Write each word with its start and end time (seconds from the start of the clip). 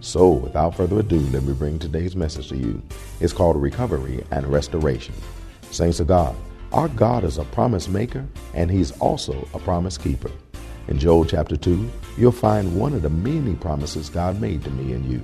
So, 0.00 0.30
without 0.30 0.76
further 0.76 1.00
ado, 1.00 1.18
let 1.18 1.42
me 1.42 1.52
bring 1.52 1.78
today's 1.78 2.14
message 2.14 2.48
to 2.50 2.56
you. 2.56 2.80
It's 3.20 3.32
called 3.32 3.60
Recovery 3.60 4.24
and 4.30 4.46
Restoration. 4.46 5.14
Saints 5.70 5.98
of 5.98 6.06
God, 6.06 6.36
our 6.72 6.88
God 6.88 7.24
is 7.24 7.38
a 7.38 7.44
promise 7.44 7.88
maker 7.88 8.24
and 8.54 8.70
He's 8.70 8.92
also 9.00 9.48
a 9.54 9.58
promise 9.58 9.98
keeper. 9.98 10.30
In 10.86 10.98
Joel 10.98 11.24
chapter 11.24 11.56
2, 11.56 11.90
you'll 12.16 12.32
find 12.32 12.78
one 12.78 12.94
of 12.94 13.02
the 13.02 13.10
many 13.10 13.54
promises 13.54 14.08
God 14.08 14.40
made 14.40 14.62
to 14.64 14.70
me 14.70 14.92
and 14.92 15.04
you. 15.10 15.20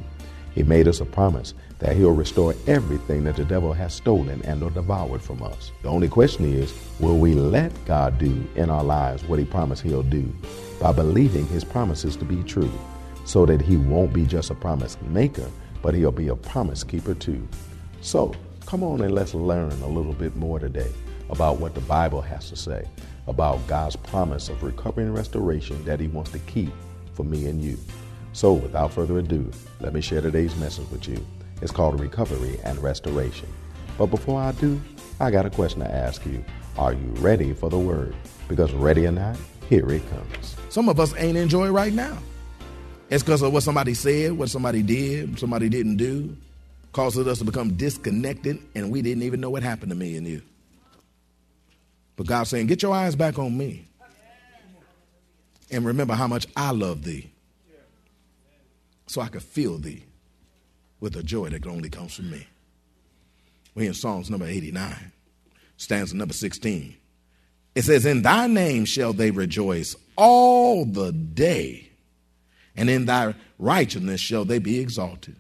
He 0.55 0.63
made 0.63 0.89
us 0.89 1.01
a 1.01 1.05
promise 1.07 1.55
that 1.79 1.97
he'll 1.97 2.13
restore 2.13 2.55
everything 2.67 3.25
that 3.25 3.37
the 3.37 3.45
devil 3.45 3.73
has 3.73 3.95
stolen 3.95 4.41
and 4.43 4.63
or 4.63 4.71
devoured 4.71 5.23
from 5.23 5.43
us. 5.43 5.73
The 5.83 5.89
only 5.89 6.09
question 6.09 6.45
is, 6.45 6.73
will 7.01 7.19
we 7.19 7.35
let 7.35 7.73
God 7.87 8.19
do 8.19 8.47
in 8.57 8.71
our 8.71 8.85
lives 8.85 9.25
what 9.25 9.39
he 9.39 9.45
promised 9.45 9.83
he'll 9.83 10.03
do 10.03 10.33
by 10.81 10.93
believing 10.93 11.47
his 11.47 11.65
promises 11.65 12.17
to 12.17 12.25
be 12.25 12.43
true 12.45 12.71
so 13.25 13.47
that 13.47 13.61
he 13.61 13.77
won't 13.77 14.13
be 14.13 14.27
just 14.27 14.51
a 14.51 14.55
promise 14.55 14.97
maker, 15.09 15.51
but 15.83 15.95
he'll 15.95 16.13
be 16.13 16.29
a 16.29 16.37
promise 16.37 16.85
keeper 16.85 17.15
too. 17.15 17.47
So 18.01 18.35
come 18.67 18.83
on 18.83 19.01
and 19.01 19.15
let's 19.15 19.35
learn 19.35 19.73
a 19.83 19.89
little 19.89 20.13
bit 20.13 20.37
more 20.37 20.59
today 20.59 20.93
about 21.31 21.59
what 21.59 21.75
the 21.75 21.81
Bible 21.83 22.21
has 22.21 22.49
to 22.51 22.57
say 22.57 22.87
about 23.27 23.67
God's 23.67 23.97
promise 23.97 24.49
of 24.49 24.63
recovery 24.63 25.05
and 25.05 25.15
restoration 25.15 25.83
that 25.85 26.01
he 26.01 26.09
wants 26.09 26.31
to 26.33 26.39
keep 26.41 26.71
for 27.15 27.25
me 27.25 27.47
and 27.47 27.63
you. 27.63 27.79
So 28.33 28.53
without 28.53 28.93
further 28.93 29.19
ado, 29.19 29.51
let 29.81 29.95
me 29.95 30.01
share 30.01 30.21
today's 30.21 30.55
message 30.57 30.91
with 30.91 31.09
you. 31.09 31.25
It's 31.63 31.73
called 31.73 32.01
Recovery 32.01 32.59
and 32.65 32.79
Restoration. 32.83 33.49
But 33.97 34.07
before 34.07 34.41
I 34.41 34.53
do, 34.53 34.81
I 35.21 35.31
got 35.31 35.47
a 35.47 35.51
question 35.51 35.81
to 35.81 35.91
ask 35.91 36.27
you. 36.27 36.45
Are 36.77 36.93
you 36.93 37.07
ready 37.19 37.53
for 37.53 37.71
the 37.71 37.79
word? 37.79 38.15
Because 38.49 38.73
ready 38.73 39.07
or 39.07 39.13
not, 39.13 39.37
here 39.71 39.89
it 39.91 40.03
comes. 40.11 40.57
Some 40.69 40.89
of 40.89 40.99
us 40.99 41.15
ain't 41.17 41.37
enjoying 41.37 41.73
right 41.73 41.93
now. 41.93 42.19
It's 43.15 43.23
because 43.23 43.43
of 43.43 43.53
what 43.53 43.63
somebody 43.63 43.95
said, 43.95 44.33
what 44.33 44.51
somebody 44.51 44.83
did, 44.83 45.39
somebody 45.39 45.69
didn't 45.69 45.99
do, 45.99 46.37
causes 46.93 47.29
us 47.29 47.39
to 47.39 47.45
become 47.45 47.77
disconnected, 47.77 48.59
and 48.75 48.91
we 48.91 49.03
didn't 49.03 49.23
even 49.23 49.41
know 49.41 49.51
what 49.51 49.63
happened 49.63 49.91
to 49.91 49.97
me 49.97 50.17
and 50.17 50.27
you. 50.27 50.43
But 52.17 52.27
God's 52.27 52.51
saying, 52.51 52.67
Get 52.67 52.83
your 52.83 52.93
eyes 52.93 53.15
back 53.15 53.39
on 53.39 53.57
me. 53.57 53.87
And 55.71 55.87
remember 55.87 56.15
how 56.15 56.27
much 56.27 56.49
I 56.57 56.73
love 56.73 57.05
thee. 57.05 57.31
So 59.07 59.21
I 59.21 59.29
could 59.29 59.45
feel 59.45 59.79
thee 59.79 60.03
with 60.99 61.15
a 61.15 61.23
joy 61.23 61.51
that 61.51 61.69
only 61.69 61.91
comes 61.91 62.17
from 62.17 62.33
me. 62.33 62.49
We're 63.77 63.87
in 63.87 63.95
Psalms 63.95 64.29
number 64.29 64.47
89, 64.47 65.13
stanza 65.77 66.17
number 66.17 66.35
16. 66.35 66.97
It 67.77 67.83
says, 67.83 68.07
In 68.07 68.23
thy 68.23 68.49
name 68.49 68.87
shall 68.87 69.13
they 69.13 69.31
rejoice 69.31 69.95
all 70.17 70.85
the 70.85 71.13
day, 71.13 71.91
and 72.77 72.91
in 72.91 73.07
thy 73.07 73.35
righteousness 73.59 74.21
shall 74.21 74.45
they 74.45 74.59
be 74.59 74.81
exalted. 74.81 75.37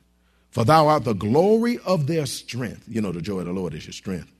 For 0.51 0.65
thou 0.65 0.87
art 0.87 1.05
the 1.05 1.15
glory 1.15 1.79
of 1.85 2.07
their 2.07 2.27
strength. 2.27 2.85
You 2.89 3.01
know, 3.01 3.13
the 3.13 3.21
joy 3.21 3.41
of 3.41 3.47
the 3.47 3.53
Lord 3.53 3.75
is 3.75 3.87
your 3.87 3.93
strength. 3.93 4.31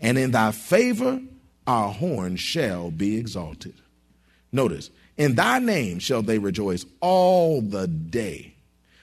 And 0.00 0.18
in 0.18 0.32
thy 0.32 0.52
favor 0.52 1.20
our 1.66 1.92
horn 1.92 2.36
shall 2.36 2.90
be 2.90 3.16
exalted. 3.16 3.74
Notice, 4.50 4.90
in 5.16 5.34
thy 5.34 5.58
name 5.58 5.98
shall 5.98 6.22
they 6.22 6.38
rejoice 6.38 6.84
all 7.00 7.62
the 7.62 7.86
day. 7.86 8.54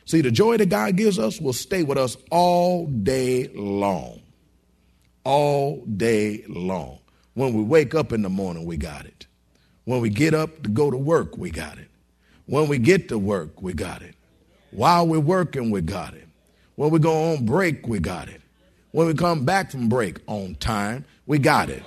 See, 0.05 0.21
the 0.21 0.31
joy 0.31 0.57
that 0.57 0.69
God 0.69 0.95
gives 0.95 1.19
us 1.19 1.39
will 1.39 1.53
stay 1.53 1.83
with 1.83 1.97
us 1.97 2.17
all 2.31 2.87
day 2.87 3.47
long. 3.53 4.21
All 5.23 5.85
day 5.85 6.43
long. 6.47 6.99
When 7.33 7.53
we 7.53 7.63
wake 7.63 7.95
up 7.95 8.11
in 8.11 8.21
the 8.21 8.29
morning, 8.29 8.65
we 8.65 8.77
got 8.77 9.05
it. 9.05 9.27
When 9.85 10.01
we 10.01 10.09
get 10.09 10.33
up 10.33 10.63
to 10.63 10.69
go 10.69 10.91
to 10.91 10.97
work, 10.97 11.37
we 11.37 11.51
got 11.51 11.77
it. 11.77 11.88
When 12.49 12.67
we 12.67 12.77
get 12.77 13.09
to 13.09 13.17
work, 13.17 13.61
we 13.61 13.73
got 13.73 14.01
it. 14.01 14.15
While 14.71 15.07
we're 15.07 15.19
working, 15.19 15.71
we 15.71 15.81
got 15.81 16.13
it. 16.13 16.27
When 16.75 16.89
we 16.89 16.99
go 16.99 17.31
on 17.31 17.45
break, 17.45 17.87
we 17.87 17.99
got 17.99 18.27
it. 18.27 18.41
When 18.91 19.07
we 19.07 19.13
come 19.13 19.45
back 19.45 19.71
from 19.71 19.89
break 19.89 20.19
on 20.27 20.55
time, 20.55 21.05
we 21.27 21.37
got 21.37 21.69
it. 21.69 21.83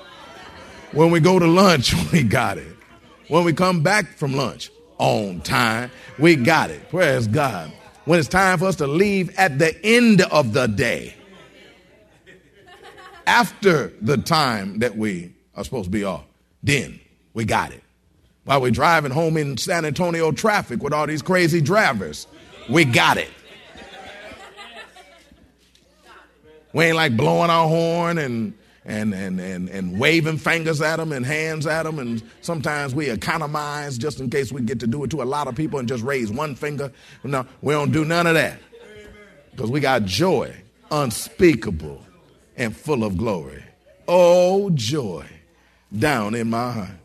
When 0.93 1.11
we 1.11 1.21
go 1.21 1.39
to 1.39 1.47
lunch, 1.47 1.95
we 2.13 2.23
got 2.23 2.59
it. 2.59 2.77
When 3.29 3.45
we 3.45 3.53
come 3.53 3.83
back 3.83 4.17
from 4.17 4.35
lunch 4.35 4.71
on 4.99 5.41
time, 5.41 5.91
we 6.19 6.37
got 6.37 6.71
it. 6.71 6.89
Praise 6.91 7.27
God 7.27 7.73
when 8.05 8.19
it's 8.19 8.29
time 8.29 8.59
for 8.59 8.67
us 8.67 8.77
to 8.77 8.87
leave 8.87 9.37
at 9.39 9.59
the 9.59 9.75
end 9.85 10.23
of 10.23 10.53
the 10.53 10.67
day, 10.67 11.15
after 13.27 13.93
the 14.01 14.17
time 14.17 14.81
that 14.81 14.97
we 14.97 15.35
are 15.55 15.65
supposed 15.65 15.85
to 15.85 15.91
be 15.91 16.05
off, 16.05 16.25
then 16.63 17.01
we 17.35 17.45
got 17.45 17.73
it. 17.73 17.82
While 18.45 18.61
we're 18.61 18.71
driving 18.71 19.13
home 19.13 19.37
in 19.37 19.57
San 19.57 19.85
Antonio 19.85 20.33
traffic 20.33 20.83
with 20.83 20.93
all 20.93 21.07
these 21.07 21.23
crazy 21.23 21.61
drivers, 21.61 22.27
we 22.69 22.85
got 22.85 23.17
it. 23.17 23.31
We 26.73 26.87
ain't 26.87 26.97
like 26.97 27.17
blowing 27.17 27.51
our 27.51 27.69
horn 27.69 28.19
and 28.19 28.55
and, 28.85 29.15
and, 29.15 29.39
and, 29.39 29.69
and 29.69 29.99
waving 29.99 30.39
fingers 30.39 30.81
at 30.81 30.97
them 30.97 31.13
and 31.13 31.25
hands 31.25 31.67
at 31.67 31.85
them. 31.85 31.99
And 31.99 32.23
sometimes 32.41 32.95
we 32.95 33.11
economize 33.11 33.97
just 33.97 34.21
in 34.21 34.29
case 34.29 34.51
we 34.51 34.61
get 34.63 34.81
to 34.81 34.87
do 34.87 35.05
it 35.05 35.11
to 35.11 35.23
a 35.23 35.25
lot 35.25 35.47
of 35.47 35.55
people 35.55 35.79
and 35.79 35.87
just 35.87 36.03
raise 36.03 36.33
one 36.33 36.55
finger. 36.55 36.93
No, 37.23 37.47
we 37.61 37.75
don't 37.75 37.93
do 37.93 38.05
none 38.05 38.27
of 38.27 38.35
that 38.35 38.59
because 39.53 39.71
we 39.71 39.81
got 39.81 40.05
joy, 40.05 40.55
unspeakable 40.91 42.05
and 42.57 42.77
full 42.77 43.05
of 43.05 43.17
glory. 43.17 43.63
Oh, 44.09 44.71
joy 44.71 45.27
down 45.97 46.35
in 46.35 46.51
my 46.51 46.73
heart. 46.73 47.02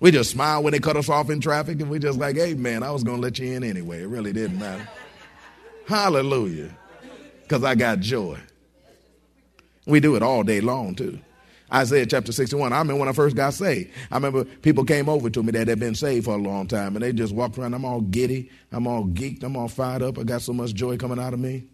We 0.00 0.10
just 0.10 0.30
smile 0.30 0.62
when 0.62 0.72
they 0.72 0.78
cut 0.78 0.96
us 0.96 1.08
off 1.08 1.30
in 1.30 1.40
traffic 1.40 1.80
and 1.80 1.90
we 1.90 1.98
just 1.98 2.18
like, 2.18 2.36
hey, 2.36 2.54
man, 2.54 2.82
I 2.82 2.90
was 2.90 3.02
to 3.04 3.12
let 3.12 3.38
you 3.38 3.52
in 3.52 3.64
anyway. 3.64 4.02
It 4.02 4.06
really 4.08 4.32
didn't 4.32 4.58
matter. 4.58 4.88
Hallelujah. 5.86 6.70
Because 7.42 7.64
I 7.64 7.74
got 7.74 8.00
joy. 8.00 8.38
We 9.86 10.00
do 10.00 10.16
it 10.16 10.22
all 10.22 10.42
day 10.42 10.60
long, 10.60 10.94
too. 10.94 11.18
Isaiah 11.72 12.06
chapter 12.06 12.32
61. 12.32 12.72
I 12.72 12.78
remember 12.78 13.00
when 13.00 13.08
I 13.08 13.12
first 13.12 13.36
got 13.36 13.54
saved. 13.54 13.90
I 14.10 14.16
remember 14.16 14.44
people 14.44 14.84
came 14.84 15.08
over 15.08 15.28
to 15.28 15.42
me 15.42 15.52
that 15.52 15.68
had 15.68 15.80
been 15.80 15.94
saved 15.94 16.24
for 16.24 16.34
a 16.34 16.38
long 16.38 16.66
time, 16.66 16.96
and 16.96 17.02
they 17.02 17.12
just 17.12 17.34
walked 17.34 17.58
around. 17.58 17.74
I'm 17.74 17.84
all 17.84 18.00
giddy. 18.00 18.50
I'm 18.72 18.86
all 18.86 19.04
geeked. 19.04 19.42
I'm 19.42 19.56
all 19.56 19.68
fired 19.68 20.02
up. 20.02 20.18
I 20.18 20.22
got 20.22 20.42
so 20.42 20.52
much 20.52 20.74
joy 20.74 20.96
coming 20.96 21.18
out 21.18 21.34
of 21.34 21.40
me. 21.40 21.64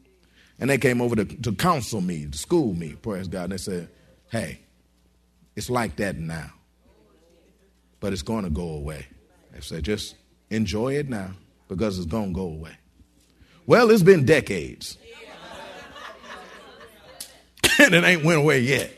And 0.58 0.70
they 0.70 0.78
came 0.78 1.00
over 1.00 1.16
to, 1.16 1.24
to 1.24 1.52
counsel 1.52 2.00
me, 2.00 2.26
to 2.26 2.38
school 2.38 2.74
me, 2.74 2.94
praise 2.94 3.28
God. 3.28 3.44
And 3.44 3.52
they 3.52 3.56
said, 3.56 3.88
hey, 4.30 4.60
it's 5.56 5.70
like 5.70 5.96
that 5.96 6.16
now, 6.16 6.50
but 8.04 8.12
it's 8.12 8.20
going 8.20 8.44
to 8.44 8.50
go 8.50 8.68
away. 8.68 9.06
I 9.56 9.60
said, 9.60 9.82
just 9.82 10.16
enjoy 10.50 10.96
it 10.96 11.08
now 11.08 11.30
because 11.68 11.96
it's 11.96 12.06
going 12.06 12.28
to 12.28 12.34
go 12.34 12.42
away. 12.42 12.76
Well, 13.64 13.90
it's 13.90 14.02
been 14.02 14.26
decades 14.26 14.98
and 17.78 17.94
it 17.94 18.04
ain't 18.04 18.22
went 18.22 18.40
away 18.40 18.60
yet. 18.60 18.92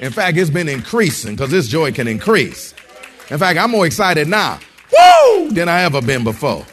In 0.00 0.12
fact, 0.12 0.38
it's 0.38 0.48
been 0.48 0.70
increasing 0.70 1.32
because 1.32 1.50
this 1.50 1.68
joy 1.68 1.92
can 1.92 2.08
increase. 2.08 2.72
In 3.28 3.36
fact, 3.36 3.58
I'm 3.58 3.70
more 3.70 3.84
excited 3.84 4.28
now, 4.28 4.58
woo, 4.90 5.50
than 5.50 5.68
I 5.68 5.82
ever 5.82 6.00
been 6.00 6.24
before. 6.24 6.64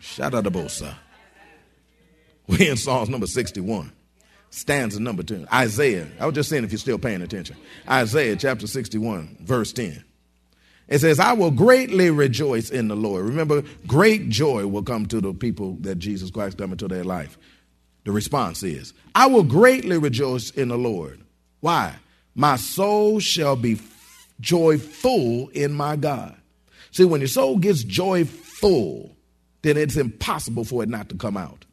Shout 0.00 0.34
out 0.34 0.42
to 0.42 0.50
Bosa. 0.50 0.92
We 2.48 2.68
in 2.68 2.76
Psalms 2.76 3.08
number 3.08 3.28
61, 3.28 3.92
stanza 4.52 5.00
number 5.00 5.22
two. 5.22 5.46
Isaiah. 5.52 6.08
I 6.20 6.26
was 6.26 6.34
just 6.34 6.50
saying 6.50 6.64
if 6.64 6.72
you're 6.72 6.78
still 6.78 6.98
paying 6.98 7.22
attention. 7.22 7.56
Isaiah 7.88 8.36
chapter 8.36 8.66
61, 8.66 9.38
verse 9.40 9.72
10. 9.72 10.04
It 10.88 11.00
says, 11.00 11.18
I 11.20 11.32
will 11.32 11.50
greatly 11.50 12.10
rejoice 12.10 12.70
in 12.70 12.88
the 12.88 12.96
Lord. 12.96 13.24
Remember, 13.24 13.62
great 13.86 14.28
joy 14.28 14.66
will 14.66 14.82
come 14.82 15.06
to 15.06 15.20
the 15.20 15.32
people 15.32 15.78
that 15.80 15.96
Jesus 15.96 16.30
Christ 16.30 16.58
come 16.58 16.72
into 16.72 16.88
their 16.88 17.04
life 17.04 17.38
The 18.04 18.12
response 18.12 18.62
is, 18.62 18.92
I 19.14 19.26
will 19.26 19.44
greatly 19.44 19.98
rejoice 19.98 20.50
in 20.50 20.68
the 20.68 20.78
Lord. 20.78 21.20
Why? 21.60 21.96
My 22.34 22.56
soul 22.56 23.20
shall 23.20 23.56
be 23.56 23.80
joyful 24.40 25.48
in 25.50 25.72
my 25.72 25.96
God. 25.96 26.36
See, 26.90 27.04
when 27.04 27.20
your 27.20 27.28
soul 27.28 27.58
gets 27.58 27.84
joyful, 27.84 29.16
then 29.62 29.78
it's 29.78 29.96
impossible 29.96 30.64
for 30.64 30.82
it 30.82 30.90
not 30.90 31.08
to 31.10 31.16
come 31.16 31.36
out. 31.36 31.64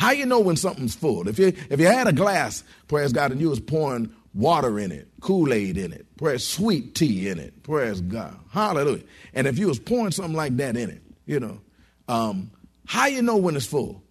How 0.00 0.12
you 0.12 0.24
know 0.24 0.40
when 0.40 0.56
something's 0.56 0.94
full? 0.94 1.28
If 1.28 1.38
you 1.38 1.48
if 1.68 1.78
you 1.78 1.84
had 1.84 2.06
a 2.06 2.12
glass, 2.14 2.64
praise 2.88 3.12
God, 3.12 3.32
and 3.32 3.40
you 3.40 3.50
was 3.50 3.60
pouring 3.60 4.10
water 4.32 4.78
in 4.78 4.92
it, 4.92 5.06
Kool-Aid 5.20 5.76
in 5.76 5.92
it, 5.92 6.06
praise 6.16 6.42
sweet 6.42 6.94
tea 6.94 7.28
in 7.28 7.38
it, 7.38 7.62
praise 7.64 8.00
God. 8.00 8.34
Hallelujah. 8.50 9.02
And 9.34 9.46
if 9.46 9.58
you 9.58 9.66
was 9.66 9.78
pouring 9.78 10.12
something 10.12 10.34
like 10.34 10.56
that 10.56 10.74
in 10.74 10.88
it, 10.88 11.02
you 11.26 11.38
know, 11.38 11.60
um, 12.08 12.50
how 12.86 13.08
you 13.08 13.20
know 13.20 13.36
when 13.36 13.56
it's 13.56 13.66
full? 13.66 14.02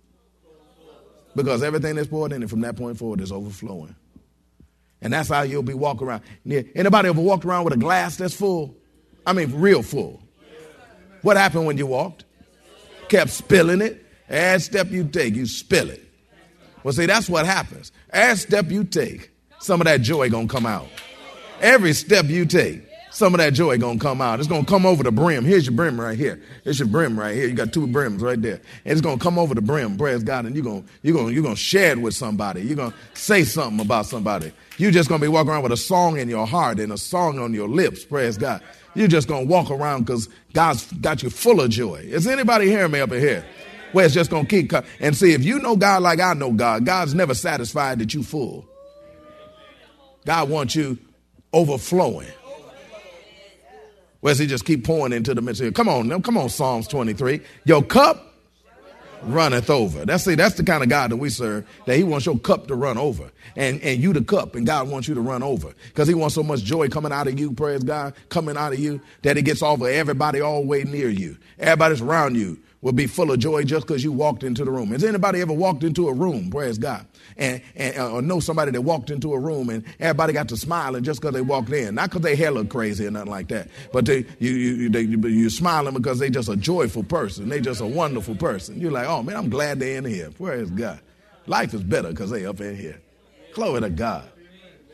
Because 1.35 1.63
everything 1.63 1.95
that's 1.95 2.07
poured 2.07 2.33
in 2.33 2.43
it 2.43 2.51
from 2.51 2.61
that 2.61 2.75
point 2.75 2.99
forward 2.99 3.19
is 3.19 3.31
overflowing. 3.31 3.95
And 5.01 5.11
that's 5.11 5.29
how 5.29 5.41
you'll 5.41 5.63
be 5.63 5.73
walking 5.73 6.07
around. 6.07 6.21
Anybody 6.45 7.09
ever 7.09 7.19
walked 7.19 7.45
around 7.45 7.63
with 7.63 7.73
a 7.73 7.77
glass 7.77 8.15
that's 8.15 8.35
full? 8.35 8.77
I 9.25 9.33
mean, 9.33 9.59
real 9.59 9.81
full. 9.81 10.21
What 11.23 11.35
happened 11.35 11.65
when 11.65 11.79
you 11.79 11.87
walked? 11.87 12.25
Kept 13.07 13.31
spilling 13.31 13.81
it. 13.81 14.05
Every 14.29 14.61
step 14.61 14.91
you 14.91 15.03
take, 15.05 15.35
you 15.35 15.45
spill 15.45 15.89
it. 15.89 16.03
Well, 16.83 16.93
see, 16.93 17.05
that's 17.05 17.29
what 17.29 17.45
happens. 17.45 17.91
Every 18.11 18.37
step 18.37 18.71
you 18.71 18.83
take, 18.83 19.31
some 19.59 19.81
of 19.81 19.85
that 19.85 20.01
joy 20.01 20.29
gonna 20.29 20.47
come 20.47 20.65
out. 20.65 20.87
Every 21.61 21.93
step 21.93 22.25
you 22.25 22.45
take, 22.45 22.83
some 23.11 23.33
of 23.33 23.39
that 23.39 23.53
joy 23.53 23.77
gonna 23.77 23.99
come 23.99 24.21
out. 24.21 24.39
It's 24.39 24.47
gonna 24.47 24.65
come 24.65 24.85
over 24.85 25.03
the 25.03 25.11
brim. 25.11 25.43
Here's 25.43 25.65
your 25.65 25.75
brim 25.75 25.99
right 25.99 26.17
here. 26.17 26.41
Here's 26.63 26.79
your 26.79 26.87
brim 26.87 27.19
right 27.19 27.35
here. 27.35 27.47
You 27.47 27.53
got 27.53 27.73
two 27.73 27.87
brims 27.87 28.21
right 28.21 28.41
there. 28.41 28.61
And 28.85 28.91
it's 28.91 29.01
gonna 29.01 29.19
come 29.19 29.37
over 29.37 29.55
the 29.55 29.61
brim, 29.61 29.97
praise 29.97 30.23
God, 30.23 30.45
and 30.45 30.55
you're 30.55 30.63
gonna 30.63 30.83
you're 31.01 31.15
gonna 31.15 31.31
you're 31.31 31.43
gonna 31.43 31.55
share 31.55 31.91
it 31.91 32.01
with 32.01 32.13
somebody. 32.13 32.61
You're 32.61 32.77
gonna 32.77 32.95
say 33.15 33.43
something 33.43 33.79
about 33.79 34.05
somebody. 34.05 34.53
You're 34.77 34.91
just 34.91 35.09
gonna 35.09 35.21
be 35.21 35.27
walking 35.27 35.51
around 35.51 35.63
with 35.63 35.71
a 35.73 35.77
song 35.77 36.17
in 36.17 36.29
your 36.29 36.47
heart 36.47 36.79
and 36.79 36.93
a 36.93 36.97
song 36.97 37.39
on 37.39 37.53
your 37.53 37.67
lips, 37.67 38.05
praise 38.05 38.37
God. 38.37 38.61
You're 38.95 39.07
just 39.07 39.27
gonna 39.27 39.45
walk 39.45 39.69
around 39.69 40.05
because 40.05 40.29
God's 40.53 40.91
got 40.93 41.21
you 41.23 41.29
full 41.29 41.61
of 41.61 41.69
joy. 41.69 42.05
Is 42.05 42.27
anybody 42.27 42.67
hearing 42.67 42.91
me 42.91 42.99
up 42.99 43.11
in 43.11 43.19
here? 43.19 43.45
Where 43.91 44.05
it's 44.05 44.13
just 44.13 44.29
gonna 44.29 44.47
keep 44.47 44.69
coming. 44.69 44.89
And 44.99 45.15
see, 45.15 45.33
if 45.33 45.43
you 45.43 45.59
know 45.59 45.75
God 45.75 46.01
like 46.01 46.19
I 46.19 46.33
know 46.33 46.51
God, 46.51 46.85
God's 46.85 47.13
never 47.13 47.33
satisfied 47.33 47.99
that 47.99 48.13
you 48.13 48.23
full. 48.23 48.67
God 50.25 50.49
wants 50.49 50.75
you 50.75 50.97
overflowing. 51.53 52.27
Whereas 54.21 54.37
he 54.37 54.47
just 54.47 54.65
keep 54.65 54.85
pouring 54.85 55.13
into 55.13 55.33
the 55.33 55.41
midst. 55.41 55.61
Of 55.61 55.73
Come 55.73 55.87
on, 55.87 56.21
come 56.21 56.37
on, 56.37 56.49
Psalms 56.49 56.87
23. 56.87 57.39
Your 57.65 57.81
cup 57.81 58.29
runneth 59.23 59.69
over. 59.69 60.05
That's 60.05 60.25
see, 60.25 60.35
that's 60.35 60.55
the 60.55 60.63
kind 60.63 60.83
of 60.83 60.89
God 60.89 61.11
that 61.11 61.17
we 61.17 61.29
serve, 61.29 61.67
that 61.85 61.95
he 61.97 62.03
wants 62.03 62.25
your 62.25 62.37
cup 62.37 62.67
to 62.67 62.75
run 62.75 62.97
over. 62.97 63.31
And 63.55 63.81
and 63.81 64.01
you 64.01 64.13
the 64.13 64.21
cup, 64.21 64.55
and 64.55 64.65
God 64.65 64.89
wants 64.89 65.07
you 65.07 65.15
to 65.15 65.21
run 65.21 65.43
over. 65.43 65.73
Because 65.87 66.07
he 66.07 66.13
wants 66.13 66.35
so 66.35 66.43
much 66.43 66.63
joy 66.63 66.89
coming 66.89 67.11
out 67.11 67.27
of 67.27 67.39
you, 67.39 67.51
praise 67.51 67.83
God, 67.83 68.13
coming 68.29 68.57
out 68.57 68.73
of 68.73 68.79
you, 68.79 69.01
that 69.23 69.37
it 69.37 69.43
gets 69.43 69.61
over 69.61 69.89
everybody 69.89 70.41
all 70.41 70.61
the 70.61 70.67
way 70.67 70.83
near 70.83 71.09
you. 71.09 71.37
Everybody's 71.57 72.01
around 72.01 72.35
you 72.35 72.59
will 72.81 72.93
be 72.93 73.07
full 73.07 73.31
of 73.31 73.39
joy 73.39 73.63
just 73.63 73.85
because 73.85 74.03
you 74.03 74.11
walked 74.11 74.43
into 74.43 74.63
the 74.63 74.71
room. 74.71 74.89
Has 74.89 75.03
anybody 75.03 75.41
ever 75.41 75.53
walked 75.53 75.83
into 75.83 76.07
a 76.07 76.13
room, 76.13 76.49
praise 76.49 76.77
God, 76.77 77.05
and, 77.37 77.61
and 77.75 77.97
uh, 77.97 78.11
or 78.11 78.21
know 78.21 78.39
somebody 78.39 78.71
that 78.71 78.81
walked 78.81 79.09
into 79.09 79.33
a 79.33 79.39
room 79.39 79.69
and 79.69 79.83
everybody 79.99 80.33
got 80.33 80.47
to 80.49 80.57
smiling 80.57 81.03
just 81.03 81.21
because 81.21 81.33
they 81.33 81.41
walked 81.41 81.71
in, 81.71 81.95
not 81.95 82.09
because 82.09 82.21
they 82.21 82.35
hair 82.35 82.51
look 82.51 82.69
crazy 82.69 83.05
or 83.05 83.11
nothing 83.11 83.31
like 83.31 83.49
that, 83.49 83.67
but 83.91 84.05
they 84.05 84.25
you 84.39 84.51
you 84.51 84.89
they, 84.89 85.01
you're 85.01 85.49
smiling 85.49 85.93
because 85.93 86.19
they 86.19 86.29
just 86.29 86.49
a 86.49 86.55
joyful 86.55 87.03
person, 87.03 87.49
they 87.49 87.59
just 87.59 87.81
a 87.81 87.87
wonderful 87.87 88.35
person. 88.35 88.79
You're 88.79 88.91
like, 88.91 89.07
oh 89.07 89.23
man, 89.23 89.35
I'm 89.35 89.49
glad 89.49 89.79
they're 89.79 89.97
in 89.97 90.05
here. 90.05 90.31
Praise 90.31 90.69
God. 90.69 90.99
Life 91.47 91.73
is 91.73 91.83
better 91.83 92.09
because 92.09 92.29
they 92.29 92.45
up 92.45 92.61
in 92.61 92.75
here. 92.77 93.01
Glory 93.53 93.81
to 93.81 93.89
God. 93.89 94.29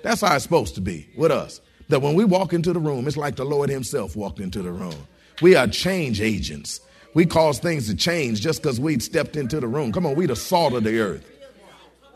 That's 0.03 0.21
how 0.21 0.35
it's 0.35 0.43
supposed 0.43 0.75
to 0.75 0.81
be 0.81 1.09
with 1.17 1.31
us. 1.31 1.61
That 1.89 2.01
when 2.01 2.15
we 2.15 2.23
walk 2.23 2.53
into 2.53 2.73
the 2.73 2.79
room, 2.79 3.07
it's 3.07 3.17
like 3.17 3.35
the 3.35 3.43
Lord 3.43 3.69
Himself 3.69 4.15
walked 4.15 4.39
into 4.39 4.61
the 4.61 4.71
room. 4.71 4.95
We 5.41 5.55
are 5.55 5.67
change 5.67 6.21
agents. 6.21 6.79
We 7.15 7.25
cause 7.25 7.59
things 7.59 7.87
to 7.87 7.95
change 7.95 8.41
just 8.41 8.61
because 8.61 8.77
we 8.77 8.99
stepped 8.99 9.37
into 9.37 9.61
the 9.61 9.67
room. 9.67 9.93
Come 9.93 10.05
on, 10.05 10.15
we 10.15 10.25
the 10.25 10.35
salt 10.35 10.73
of 10.73 10.83
the 10.83 10.99
earth. 10.99 11.25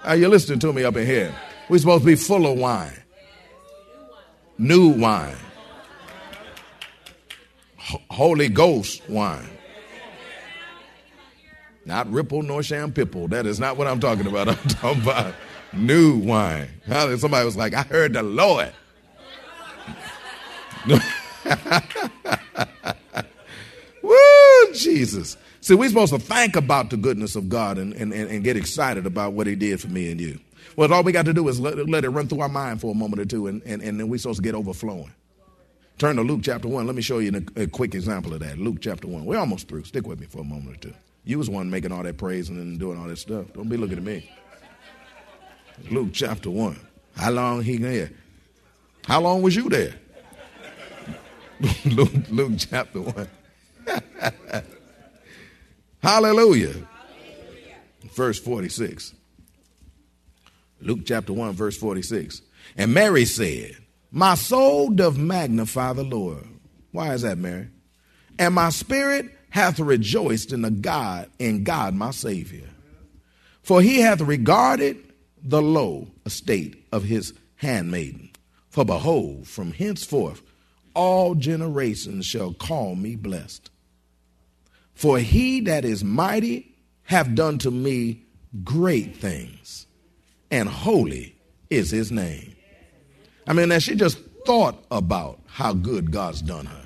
Are 0.03 0.17
you 0.17 0.27
listening 0.27 0.59
to 0.59 0.73
me 0.73 0.83
up 0.83 0.97
in 0.97 1.07
here? 1.07 1.33
We're 1.69 1.79
supposed 1.79 2.03
to 2.03 2.05
be 2.05 2.15
full 2.15 2.45
of 2.45 2.59
wine. 2.59 2.91
New 4.57 4.89
wine. 4.89 5.37
Holy 8.11 8.49
Ghost 8.49 9.01
wine. 9.09 9.49
Not 11.85 12.11
ripple 12.11 12.43
nor 12.43 12.61
sham 12.61 12.89
shampipple. 12.89 13.29
That 13.29 13.45
is 13.45 13.57
not 13.57 13.77
what 13.77 13.87
I'm 13.87 14.01
talking 14.01 14.27
about. 14.27 14.49
I'm 14.49 14.57
talking 14.67 15.01
about 15.01 15.33
new 15.71 16.17
wine. 16.17 16.67
Somebody 16.87 17.45
was 17.45 17.55
like, 17.55 17.73
I 17.73 17.83
heard 17.83 18.11
the 18.13 18.23
Lord. 18.23 18.73
Woo, 24.03 24.38
Jesus. 24.73 25.37
See, 25.61 25.75
we're 25.75 25.89
supposed 25.89 26.13
to 26.13 26.19
think 26.19 26.55
about 26.55 26.89
the 26.89 26.97
goodness 26.97 27.35
of 27.35 27.49
God 27.49 27.77
and, 27.77 27.93
and, 27.93 28.13
and 28.13 28.43
get 28.43 28.55
excited 28.55 29.05
about 29.05 29.33
what 29.33 29.47
He 29.47 29.55
did 29.55 29.81
for 29.81 29.87
me 29.87 30.11
and 30.11 30.19
you. 30.19 30.39
Well, 30.75 30.93
all 30.93 31.03
we 31.03 31.11
got 31.11 31.25
to 31.25 31.33
do 31.33 31.47
is 31.49 31.59
let, 31.59 31.77
let 31.89 32.05
it 32.05 32.09
run 32.09 32.27
through 32.27 32.41
our 32.41 32.49
mind 32.49 32.81
for 32.81 32.91
a 32.91 32.95
moment 32.95 33.21
or 33.21 33.25
two, 33.25 33.47
and, 33.47 33.61
and, 33.63 33.81
and 33.81 33.99
then 33.99 34.07
we're 34.07 34.17
supposed 34.17 34.37
to 34.37 34.43
get 34.43 34.55
overflowing. 34.55 35.13
Turn 35.97 36.15
to 36.15 36.21
Luke 36.21 36.41
chapter 36.43 36.69
1. 36.69 36.85
Let 36.85 36.95
me 36.95 37.01
show 37.01 37.19
you 37.19 37.43
a, 37.57 37.63
a, 37.63 37.67
quick 37.67 37.93
example 37.93 38.33
of 38.33 38.39
that. 38.39 38.57
Luke 38.57 38.77
chapter 38.79 39.05
1. 39.05 39.25
We're 39.25 39.37
almost 39.37 39.67
through. 39.67 39.83
Stick 39.83 40.07
with 40.07 40.19
me 40.21 40.27
for 40.27 40.39
a 40.39 40.43
moment 40.45 40.77
or 40.77 40.79
two. 40.79 40.93
You 41.25 41.37
was 41.37 41.49
one 41.49 41.69
making 41.69 41.91
all 41.91 42.03
that 42.03 42.17
praise 42.17 42.47
and 42.47 42.79
doing 42.79 42.97
all 42.97 43.07
that 43.07 43.17
stuff. 43.17 43.51
Don't 43.53 43.67
be 43.67 43.75
looking 43.75 43.97
at 43.97 44.03
me. 44.03 44.31
Luke 45.91 46.09
chapter 46.13 46.49
1. 46.49 46.79
How 47.17 47.31
long 47.31 47.61
he 47.61 47.77
there? 47.77 48.11
How 49.05 49.19
long 49.19 49.41
was 49.41 49.55
you 49.55 49.67
there? 49.69 49.93
Luke, 51.85 52.13
Luke 52.29 52.53
chapter 52.57 53.01
1. 53.01 53.27
Hallelujah. 56.01 56.75
Verse 58.13 58.39
46. 58.39 59.13
Luke 60.81 60.99
chapter 61.05 61.33
1, 61.33 61.53
verse 61.53 61.77
46. 61.77 62.41
And 62.77 62.93
Mary 62.93 63.25
said, 63.25 63.75
My 64.11 64.35
soul 64.35 64.89
doth 64.89 65.17
magnify 65.17 65.93
the 65.93 66.03
Lord. 66.03 66.47
Why 66.91 67.13
is 67.13 67.23
that, 67.23 67.37
Mary? 67.37 67.67
And 68.37 68.55
my 68.55 68.69
spirit 68.69 69.25
hath 69.49 69.79
rejoiced 69.79 70.53
in 70.53 70.61
the 70.61 70.71
God, 70.71 71.29
in 71.39 71.63
God 71.63 71.93
my 71.93 72.11
Savior. 72.11 72.67
For 73.61 73.81
he 73.81 73.99
hath 73.99 74.21
regarded 74.21 74.97
the 75.43 75.61
low 75.61 76.07
estate 76.25 76.87
of 76.91 77.03
his 77.03 77.33
handmaiden. 77.55 78.31
For 78.69 78.85
behold, 78.85 79.47
from 79.47 79.73
henceforth 79.73 80.41
all 80.93 81.35
generations 81.35 82.25
shall 82.25 82.53
call 82.53 82.95
me 82.95 83.15
blessed. 83.15 83.69
For 84.99 85.17
he 85.17 85.61
that 85.61 85.85
is 85.85 86.03
mighty 86.03 86.75
hath 87.03 87.33
done 87.33 87.57
to 87.59 87.71
me 87.71 88.25
great 88.65 89.15
things, 89.15 89.87
and 90.51 90.67
holy 90.67 91.37
is 91.69 91.89
his 91.89 92.11
name. 92.11 92.53
I 93.47 93.53
mean, 93.53 93.69
that 93.69 93.81
she 93.81 93.95
just 93.95 94.19
thought 94.45 94.83
about 94.91 95.39
how 95.45 95.71
good 95.71 96.11
God's 96.11 96.41
done 96.41 96.65
her. 96.65 96.85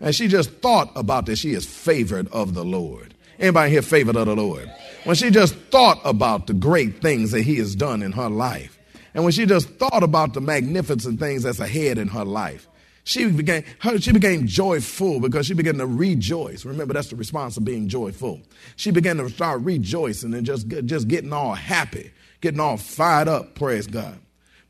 And 0.00 0.14
she 0.14 0.28
just 0.28 0.50
thought 0.56 0.92
about 0.94 1.24
that 1.24 1.36
she 1.36 1.54
is 1.54 1.64
favored 1.64 2.28
of 2.28 2.52
the 2.52 2.62
Lord. 2.62 3.14
Anybody 3.38 3.70
here 3.70 3.80
favored 3.80 4.16
of 4.16 4.26
the 4.26 4.36
Lord? 4.36 4.70
When 5.04 5.16
she 5.16 5.30
just 5.30 5.54
thought 5.70 6.02
about 6.04 6.48
the 6.48 6.52
great 6.52 7.00
things 7.00 7.30
that 7.30 7.40
he 7.40 7.56
has 7.56 7.74
done 7.74 8.02
in 8.02 8.12
her 8.12 8.28
life. 8.28 8.78
And 9.14 9.24
when 9.24 9.32
she 9.32 9.46
just 9.46 9.70
thought 9.78 10.02
about 10.02 10.34
the 10.34 10.42
magnificent 10.42 11.18
things 11.18 11.44
that's 11.44 11.60
ahead 11.60 11.96
in 11.96 12.08
her 12.08 12.26
life 12.26 12.68
she 13.06 13.30
became, 13.30 13.62
her, 13.78 14.00
she 14.00 14.10
became 14.10 14.48
joyful 14.48 15.20
because 15.20 15.46
she 15.46 15.54
began 15.54 15.78
to 15.78 15.86
rejoice. 15.86 16.64
Remember, 16.64 16.92
that's 16.92 17.06
the 17.06 17.14
response 17.14 17.56
of 17.56 17.64
being 17.64 17.86
joyful. 17.86 18.40
She 18.74 18.90
began 18.90 19.16
to 19.18 19.30
start 19.30 19.60
rejoicing 19.60 20.34
and 20.34 20.44
just, 20.44 20.66
just 20.66 21.06
getting 21.06 21.32
all 21.32 21.54
happy, 21.54 22.10
getting 22.40 22.58
all 22.58 22.76
fired 22.76 23.28
up, 23.28 23.54
praise 23.54 23.86
God. 23.86 24.18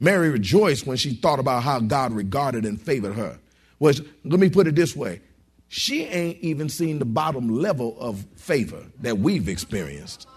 Mary 0.00 0.28
rejoiced 0.28 0.87
when 0.87 0.99
she 0.99 1.14
thought 1.14 1.38
about 1.38 1.62
how 1.62 1.81
God 1.81 2.12
regarded 2.12 2.66
and 2.66 2.78
favored 2.78 3.14
her. 3.14 3.38
Was 3.78 4.02
let 4.23 4.38
me 4.38 4.50
put 4.50 4.66
it 4.66 4.75
this 4.75 4.95
way. 4.95 5.23
She 5.69 6.05
ain't 6.05 6.38
even 6.40 6.69
seen 6.69 6.99
the 6.99 7.07
bottom 7.07 7.49
level 7.49 7.97
of 7.99 8.26
favor 8.37 8.85
that 9.00 9.16
we've 9.16 9.49
experienced. 9.49 10.28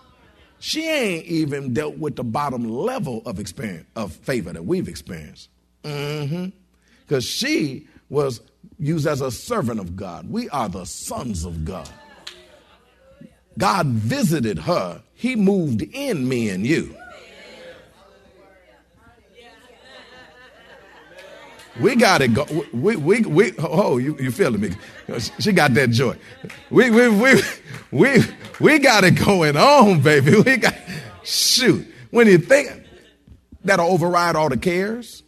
She 0.60 0.88
ain't 0.88 1.26
even 1.26 1.74
dealt 1.74 1.98
with 1.98 2.16
the 2.16 2.24
bottom 2.24 2.64
level 2.64 3.24
of 3.26 3.42
experience 3.42 3.88
of 3.98 4.14
favor 4.14 4.54
that 4.54 4.64
we've 4.64 4.88
experienced. 4.88 5.50
Mm-hmm 5.84 6.59
because 7.10 7.26
she 7.26 7.88
was 8.10 8.40
used 8.78 9.08
as 9.08 9.20
a 9.20 9.32
servant 9.32 9.80
of 9.80 9.96
God. 9.96 10.30
We 10.30 10.48
are 10.50 10.70
the 10.70 10.86
sons 10.86 11.44
of 11.44 11.66
God. 11.66 11.90
God 13.58 13.88
visited 13.88 14.60
her, 14.60 15.02
He 15.16 15.36
moved 15.36 15.82
in 15.82 16.30
me 16.30 16.50
and 16.50 16.66
you. 16.66 16.96
We 21.82 21.96
got 21.96 22.22
it. 22.22 22.34
Go. 22.34 22.46
We, 22.74 22.98
we, 22.98 23.22
we, 23.22 23.54
oh, 23.58 23.98
you, 23.98 24.18
you 24.20 24.32
feeling 24.32 24.60
me? 24.60 24.72
She 25.40 25.54
got 25.54 25.74
that 25.76 25.92
joy. 25.92 26.18
We, 26.70 26.90
we, 26.90 27.08
we, 27.08 27.42
we, 27.92 28.20
we 28.60 28.80
got 28.80 29.06
it 29.06 29.12
going 29.12 29.56
on, 29.56 30.02
baby. 30.02 30.42
We 30.42 30.58
got, 30.58 30.76
Shoot. 31.24 31.88
When 32.12 32.28
you 32.28 32.38
think 32.38 32.84
that'll 33.64 33.90
override 33.90 34.36
all 34.36 34.50
the 34.50 34.58
cares, 34.58 35.24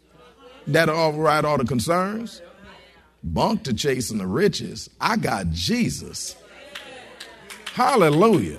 that'll 0.68 0.98
override 0.98 1.46
all 1.46 1.58
the 1.58 1.66
concerns. 1.66 2.42
Bunk 3.24 3.64
to 3.64 3.74
chasing 3.74 4.18
the 4.18 4.28
riches. 4.28 4.90
I 5.00 5.18
got 5.18 5.52
Jesus. 5.52 6.36
Hallelujah. 7.74 8.58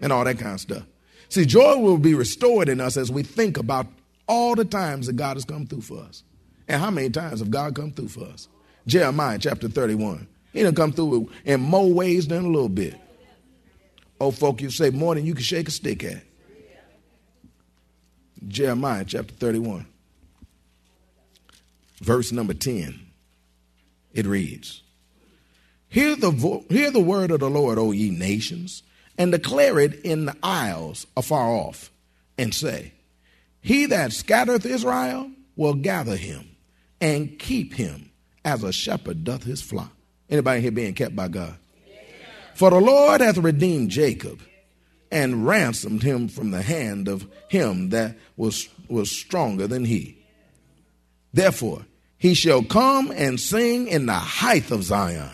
And 0.00 0.12
all 0.12 0.24
that 0.24 0.38
kind 0.38 0.54
of 0.54 0.60
stuff. 0.60 0.82
See, 1.28 1.44
joy 1.44 1.78
will 1.78 1.98
be 1.98 2.14
restored 2.14 2.68
in 2.68 2.80
us 2.80 2.96
as 2.96 3.10
we 3.10 3.22
think 3.22 3.58
about 3.58 3.86
all 4.26 4.54
the 4.54 4.64
times 4.64 5.06
that 5.06 5.16
God 5.16 5.36
has 5.36 5.44
come 5.44 5.66
through 5.66 5.82
for 5.82 6.00
us. 6.00 6.22
And 6.68 6.80
how 6.80 6.90
many 6.90 7.10
times 7.10 7.40
have 7.40 7.50
God 7.50 7.74
come 7.74 7.90
through 7.90 8.08
for 8.08 8.24
us? 8.24 8.48
Jeremiah 8.86 9.38
chapter 9.38 9.68
31. 9.68 10.26
He 10.52 10.62
done 10.62 10.74
come 10.74 10.92
through 10.92 11.30
in 11.44 11.60
more 11.60 11.92
ways 11.92 12.28
than 12.28 12.44
a 12.44 12.48
little 12.48 12.68
bit. 12.68 12.94
Oh, 14.20 14.30
folk, 14.30 14.62
you 14.62 14.70
say 14.70 14.90
more 14.90 15.14
than 15.14 15.26
you 15.26 15.34
can 15.34 15.42
shake 15.42 15.68
a 15.68 15.70
stick 15.70 16.04
at. 16.04 16.22
Jeremiah 18.46 19.04
chapter 19.04 19.34
31, 19.34 19.86
verse 22.00 22.32
number 22.32 22.54
10. 22.54 23.00
It 24.12 24.26
reads, 24.26 24.82
Hear 25.88 26.16
the, 26.16 26.30
vo- 26.30 26.64
hear 26.68 26.90
the 26.90 27.00
word 27.00 27.30
of 27.30 27.40
the 27.40 27.50
Lord, 27.50 27.78
O 27.78 27.92
ye 27.92 28.10
nations, 28.10 28.82
and 29.16 29.30
declare 29.30 29.78
it 29.78 29.94
in 30.00 30.26
the 30.26 30.36
isles 30.42 31.06
afar 31.16 31.50
off, 31.50 31.90
and 32.36 32.54
say, 32.54 32.92
He 33.60 33.86
that 33.86 34.12
scattereth 34.12 34.66
Israel 34.66 35.30
will 35.56 35.74
gather 35.74 36.16
him 36.16 36.48
and 37.00 37.38
keep 37.38 37.74
him 37.74 38.10
as 38.44 38.62
a 38.62 38.72
shepherd 38.72 39.24
doth 39.24 39.44
his 39.44 39.62
flock. 39.62 39.92
Anybody 40.28 40.62
here 40.62 40.72
being 40.72 40.94
kept 40.94 41.14
by 41.14 41.28
God? 41.28 41.56
For 42.54 42.70
the 42.70 42.80
Lord 42.80 43.20
hath 43.20 43.38
redeemed 43.38 43.90
Jacob 43.90 44.40
and 45.10 45.46
ransomed 45.46 46.02
him 46.02 46.28
from 46.28 46.50
the 46.50 46.62
hand 46.62 47.08
of 47.08 47.26
him 47.48 47.90
that 47.90 48.16
was, 48.36 48.68
was 48.88 49.10
stronger 49.10 49.66
than 49.66 49.84
he. 49.84 50.23
Therefore, 51.34 51.84
he 52.16 52.32
shall 52.32 52.62
come 52.62 53.10
and 53.10 53.38
sing 53.38 53.88
in 53.88 54.06
the 54.06 54.14
height 54.14 54.70
of 54.70 54.84
Zion, 54.84 55.30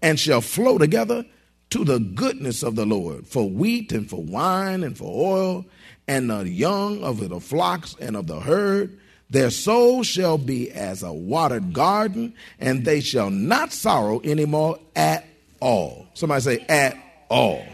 and 0.00 0.18
shall 0.18 0.40
flow 0.40 0.78
together 0.78 1.26
to 1.70 1.84
the 1.84 1.98
goodness 1.98 2.62
of 2.62 2.76
the 2.76 2.86
Lord 2.86 3.26
for 3.26 3.50
wheat 3.50 3.90
and 3.90 4.08
for 4.08 4.22
wine 4.22 4.84
and 4.84 4.96
for 4.96 5.10
oil, 5.12 5.66
and 6.06 6.30
the 6.30 6.48
young 6.48 7.02
of 7.02 7.28
the 7.28 7.40
flocks 7.40 7.96
and 8.00 8.16
of 8.16 8.28
the 8.28 8.40
herd. 8.40 8.96
Their 9.28 9.50
soul 9.50 10.04
shall 10.04 10.38
be 10.38 10.70
as 10.70 11.02
a 11.02 11.12
watered 11.12 11.72
garden, 11.72 12.34
and 12.60 12.84
they 12.84 13.00
shall 13.00 13.30
not 13.30 13.72
sorrow 13.72 14.20
anymore 14.22 14.78
at 14.94 15.26
all. 15.58 16.06
Somebody 16.14 16.42
say, 16.42 16.64
at 16.68 16.96
all. 17.28 17.66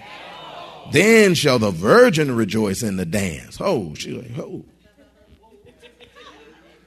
Then 0.93 1.35
shall 1.35 1.59
the 1.59 1.73
virgin 1.73 2.35
rejoice 2.35 2.83
in 2.83 2.97
the 2.97 3.05
dance. 3.05 3.59
Oh, 3.61 3.95
she 3.95 4.13
like, 4.13 4.39
oh. 4.39 4.65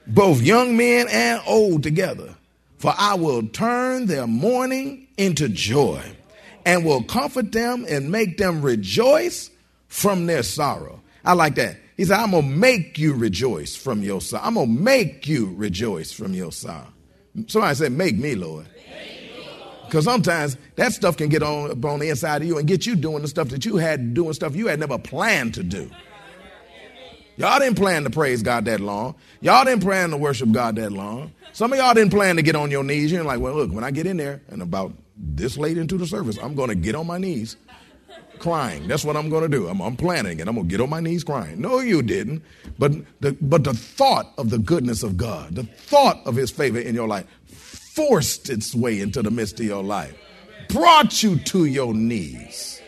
Both 0.06 0.42
young 0.42 0.76
men 0.76 1.06
and 1.10 1.40
old 1.46 1.82
together. 1.82 2.34
For 2.78 2.92
I 2.96 3.14
will 3.14 3.46
turn 3.46 4.06
their 4.06 4.26
mourning 4.26 5.08
into 5.16 5.48
joy 5.48 6.02
and 6.66 6.84
will 6.84 7.02
comfort 7.02 7.52
them 7.52 7.86
and 7.88 8.10
make 8.10 8.36
them 8.36 8.62
rejoice 8.62 9.50
from 9.88 10.26
their 10.26 10.42
sorrow. 10.42 11.00
I 11.24 11.32
like 11.32 11.54
that. 11.54 11.76
He 11.96 12.04
said, 12.04 12.18
I'm 12.18 12.32
going 12.32 12.42
to 12.42 12.48
make 12.48 12.98
you 12.98 13.14
rejoice 13.14 13.76
from 13.76 14.02
your 14.02 14.20
sorrow. 14.20 14.42
I'm 14.44 14.54
going 14.54 14.66
to 14.66 14.82
make 14.82 15.28
you 15.28 15.54
rejoice 15.54 16.12
from 16.12 16.34
your 16.34 16.52
sorrow. 16.52 16.92
Somebody 17.46 17.74
said, 17.74 17.92
Make 17.92 18.16
me, 18.16 18.34
Lord. 18.34 18.66
Because 19.86 20.04
sometimes 20.04 20.56
that 20.76 20.92
stuff 20.92 21.16
can 21.16 21.28
get 21.28 21.42
on, 21.42 21.84
on 21.84 22.00
the 22.00 22.08
inside 22.08 22.42
of 22.42 22.48
you 22.48 22.58
and 22.58 22.66
get 22.66 22.84
you 22.84 22.96
doing 22.96 23.22
the 23.22 23.28
stuff 23.28 23.48
that 23.50 23.64
you 23.64 23.76
had 23.76 24.14
doing 24.14 24.32
stuff 24.32 24.56
you 24.56 24.66
had 24.66 24.80
never 24.80 24.98
planned 24.98 25.54
to 25.54 25.62
do. 25.62 25.90
Y'all 27.36 27.58
didn't 27.58 27.76
plan 27.76 28.04
to 28.04 28.10
praise 28.10 28.42
God 28.42 28.64
that 28.66 28.80
long. 28.80 29.16
Y'all 29.40 29.64
didn't 29.64 29.82
plan 29.82 30.10
to 30.10 30.16
worship 30.16 30.52
God 30.52 30.76
that 30.76 30.92
long. 30.92 31.32
Some 31.52 31.72
of 31.72 31.78
y'all 31.78 31.94
didn't 31.94 32.12
plan 32.12 32.36
to 32.36 32.42
get 32.42 32.54
on 32.54 32.70
your 32.70 32.84
knees. 32.84 33.10
You're 33.10 33.24
like, 33.24 33.40
well, 33.40 33.54
look, 33.54 33.72
when 33.72 33.84
I 33.84 33.90
get 33.90 34.06
in 34.06 34.16
there 34.16 34.40
and 34.48 34.62
about 34.62 34.92
this 35.16 35.56
late 35.56 35.78
into 35.78 35.98
the 35.98 36.06
service, 36.06 36.38
I'm 36.38 36.54
going 36.54 36.68
to 36.68 36.74
get 36.74 36.94
on 36.94 37.06
my 37.06 37.18
knees 37.18 37.56
crying. 38.38 38.86
That's 38.86 39.04
what 39.04 39.16
I'm 39.16 39.30
going 39.30 39.42
to 39.42 39.48
do. 39.48 39.68
I'm, 39.68 39.80
I'm, 39.80 39.96
planning 39.96 40.38
it. 40.38 40.48
I'm 40.48 40.54
going 40.54 40.68
to 40.68 40.70
get 40.70 40.80
on 40.80 40.90
my 40.90 41.00
knees 41.00 41.24
crying. 41.24 41.60
No, 41.60 41.78
you 41.80 42.02
didn't. 42.02 42.42
But 42.78 42.92
the, 43.20 43.36
but 43.40 43.64
the 43.64 43.74
thought 43.74 44.32
of 44.38 44.50
the 44.50 44.58
goodness 44.58 45.02
of 45.02 45.16
God, 45.16 45.54
the 45.54 45.64
thought 45.64 46.20
of 46.26 46.36
his 46.36 46.50
favor 46.50 46.78
in 46.78 46.94
your 46.94 47.08
life, 47.08 47.26
forced 47.46 48.50
its 48.50 48.74
way 48.74 49.00
into 49.00 49.22
the 49.22 49.30
midst 49.30 49.60
of 49.60 49.66
your 49.66 49.82
life, 49.82 50.14
brought 50.68 51.22
you 51.22 51.38
to 51.38 51.64
your 51.64 51.94
knees. 51.94 52.80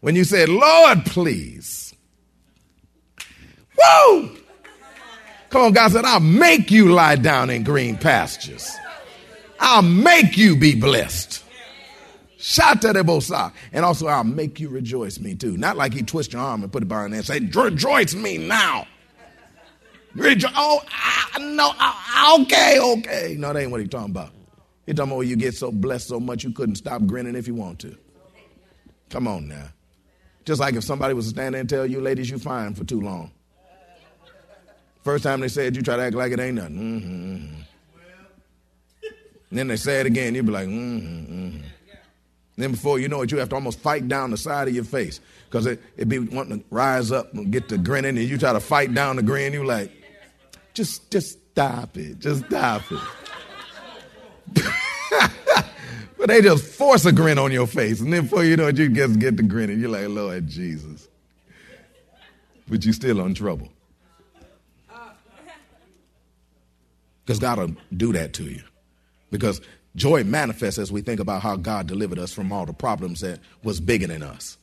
When 0.00 0.14
you 0.14 0.24
said, 0.24 0.48
Lord, 0.48 1.04
please. 1.06 1.87
Woo! 3.78 4.36
Come 5.50 5.62
on, 5.62 5.72
God 5.72 5.92
said, 5.92 6.04
I'll 6.04 6.20
make 6.20 6.70
you 6.70 6.92
lie 6.92 7.16
down 7.16 7.48
in 7.48 7.62
green 7.64 7.96
pastures. 7.96 8.70
I'll 9.60 9.82
make 9.82 10.36
you 10.36 10.56
be 10.56 10.74
blessed. 10.74 11.42
Shout 12.36 12.82
to 12.82 12.92
the 12.92 13.00
bosa. 13.02 13.52
And 13.72 13.84
also, 13.84 14.06
I'll 14.06 14.24
make 14.24 14.60
you 14.60 14.68
rejoice 14.68 15.18
me 15.18 15.34
too. 15.34 15.56
Not 15.56 15.76
like 15.76 15.92
he 15.92 16.02
twist 16.02 16.32
your 16.32 16.42
arm 16.42 16.62
and 16.62 16.70
put 16.70 16.82
it 16.82 16.86
behind 16.86 17.12
there 17.12 17.18
and 17.18 17.26
say, 17.26 17.40
rejoice 17.40 18.14
me 18.14 18.38
now. 18.38 18.86
Rejo- 20.14 20.52
oh, 20.54 20.80
I, 20.90 21.38
no, 21.38 21.72
I, 21.78 22.38
okay, 22.42 22.78
okay. 22.80 23.36
No, 23.38 23.52
that 23.52 23.60
ain't 23.60 23.70
what 23.70 23.80
he's 23.80 23.90
talking 23.90 24.10
about. 24.10 24.30
He's 24.86 24.96
talking 24.96 25.12
about 25.12 25.22
you 25.22 25.36
get 25.36 25.54
so 25.54 25.70
blessed 25.70 26.08
so 26.08 26.20
much 26.20 26.44
you 26.44 26.52
couldn't 26.52 26.76
stop 26.76 27.04
grinning 27.06 27.34
if 27.34 27.46
you 27.46 27.54
want 27.54 27.78
to. 27.80 27.96
Come 29.10 29.26
on 29.28 29.48
now. 29.48 29.68
Just 30.44 30.60
like 30.60 30.74
if 30.74 30.84
somebody 30.84 31.14
was 31.14 31.26
to 31.26 31.30
stand 31.30 31.54
there 31.54 31.60
and 31.60 31.68
tell 31.68 31.86
you, 31.86 32.00
ladies, 32.00 32.30
you 32.30 32.38
fine 32.38 32.74
for 32.74 32.84
too 32.84 33.00
long. 33.00 33.32
First 35.08 35.24
time 35.24 35.40
they 35.40 35.48
said, 35.48 35.74
you 35.74 35.80
try 35.80 35.96
to 35.96 36.02
act 36.02 36.14
like 36.14 36.32
it 36.32 36.38
ain't 36.38 36.56
nothing. 36.56 36.76
Mm-hmm, 36.76 37.46
mm-hmm. 37.46 37.60
Then 39.50 39.68
they 39.68 39.76
say 39.76 40.00
it 40.00 40.06
again, 40.06 40.34
you'll 40.34 40.44
be 40.44 40.52
like, 40.52 40.68
mm-hmm, 40.68 41.34
mm-hmm. 41.34 41.62
Then 42.58 42.72
before 42.72 42.98
you 42.98 43.08
know 43.08 43.22
it, 43.22 43.32
you 43.32 43.38
have 43.38 43.48
to 43.48 43.54
almost 43.54 43.80
fight 43.80 44.06
down 44.06 44.32
the 44.32 44.36
side 44.36 44.68
of 44.68 44.74
your 44.74 44.84
face 44.84 45.20
because 45.46 45.64
it, 45.64 45.80
it 45.96 46.10
be 46.10 46.18
wanting 46.18 46.60
to 46.60 46.64
rise 46.68 47.10
up 47.10 47.32
and 47.32 47.50
get 47.50 47.70
to 47.70 47.78
grinning, 47.78 48.18
and 48.18 48.28
you 48.28 48.36
try 48.36 48.52
to 48.52 48.60
fight 48.60 48.92
down 48.92 49.16
the 49.16 49.22
grin. 49.22 49.54
You 49.54 49.64
like, 49.64 49.90
just, 50.74 51.10
just 51.10 51.38
stop 51.52 51.96
it. 51.96 52.18
Just 52.18 52.44
stop 52.44 52.82
it. 52.92 53.00
but 56.18 56.28
they 56.28 56.42
just 56.42 56.66
force 56.66 57.06
a 57.06 57.12
grin 57.12 57.38
on 57.38 57.50
your 57.50 57.66
face. 57.66 58.00
And 58.00 58.12
then 58.12 58.24
before 58.24 58.44
you 58.44 58.58
know 58.58 58.66
it, 58.66 58.76
you 58.76 58.90
just 58.90 59.18
get 59.18 59.38
the 59.38 59.42
grin 59.42 59.70
and 59.70 59.80
you're 59.80 59.88
like, 59.88 60.08
Lord 60.08 60.46
Jesus. 60.48 61.08
But 62.68 62.84
you're 62.84 62.92
still 62.92 63.24
in 63.24 63.32
trouble. 63.32 63.70
Because 67.28 67.40
God 67.40 67.58
will 67.58 67.76
do 67.94 68.10
that 68.14 68.32
to 68.32 68.44
you. 68.44 68.62
Because 69.30 69.60
joy 69.94 70.24
manifests 70.24 70.78
as 70.78 70.90
we 70.90 71.02
think 71.02 71.20
about 71.20 71.42
how 71.42 71.56
God 71.56 71.86
delivered 71.86 72.18
us 72.18 72.32
from 72.32 72.50
all 72.50 72.64
the 72.64 72.72
problems 72.72 73.20
that 73.20 73.38
was 73.62 73.80
bigger 73.80 74.06
than 74.06 74.22
us. 74.22 74.56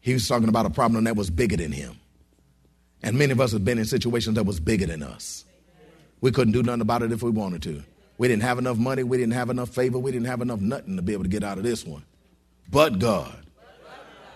He 0.00 0.12
was 0.12 0.28
talking 0.28 0.50
about 0.50 0.66
a 0.66 0.70
problem 0.70 1.04
that 1.04 1.16
was 1.16 1.30
bigger 1.30 1.56
than 1.56 1.72
him. 1.72 1.98
And 3.02 3.16
many 3.16 3.32
of 3.32 3.40
us 3.40 3.52
have 3.52 3.64
been 3.64 3.78
in 3.78 3.86
situations 3.86 4.34
that 4.34 4.44
was 4.44 4.60
bigger 4.60 4.84
than 4.84 5.02
us. 5.02 5.46
We 6.20 6.32
couldn't 6.32 6.52
do 6.52 6.62
nothing 6.62 6.82
about 6.82 7.00
it 7.00 7.12
if 7.12 7.22
we 7.22 7.30
wanted 7.30 7.62
to. 7.62 7.82
We 8.18 8.28
didn't 8.28 8.42
have 8.42 8.58
enough 8.58 8.76
money. 8.76 9.02
We 9.02 9.16
didn't 9.16 9.32
have 9.32 9.48
enough 9.48 9.70
favor. 9.70 9.98
We 9.98 10.12
didn't 10.12 10.26
have 10.26 10.42
enough 10.42 10.60
nothing 10.60 10.96
to 10.96 11.02
be 11.02 11.14
able 11.14 11.24
to 11.24 11.30
get 11.30 11.42
out 11.42 11.56
of 11.56 11.64
this 11.64 11.86
one. 11.86 12.04
But 12.70 12.98
God 12.98 13.34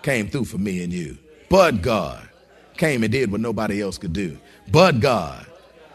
came 0.01 0.29
through 0.29 0.45
for 0.45 0.57
me 0.57 0.83
and 0.83 0.91
you. 0.91 1.19
But 1.47 1.83
God 1.83 2.27
came 2.75 3.03
and 3.03 3.11
did 3.11 3.31
what 3.31 3.39
nobody 3.39 3.83
else 3.83 3.99
could 3.99 4.13
do. 4.13 4.39
But 4.71 4.99
God 4.99 5.45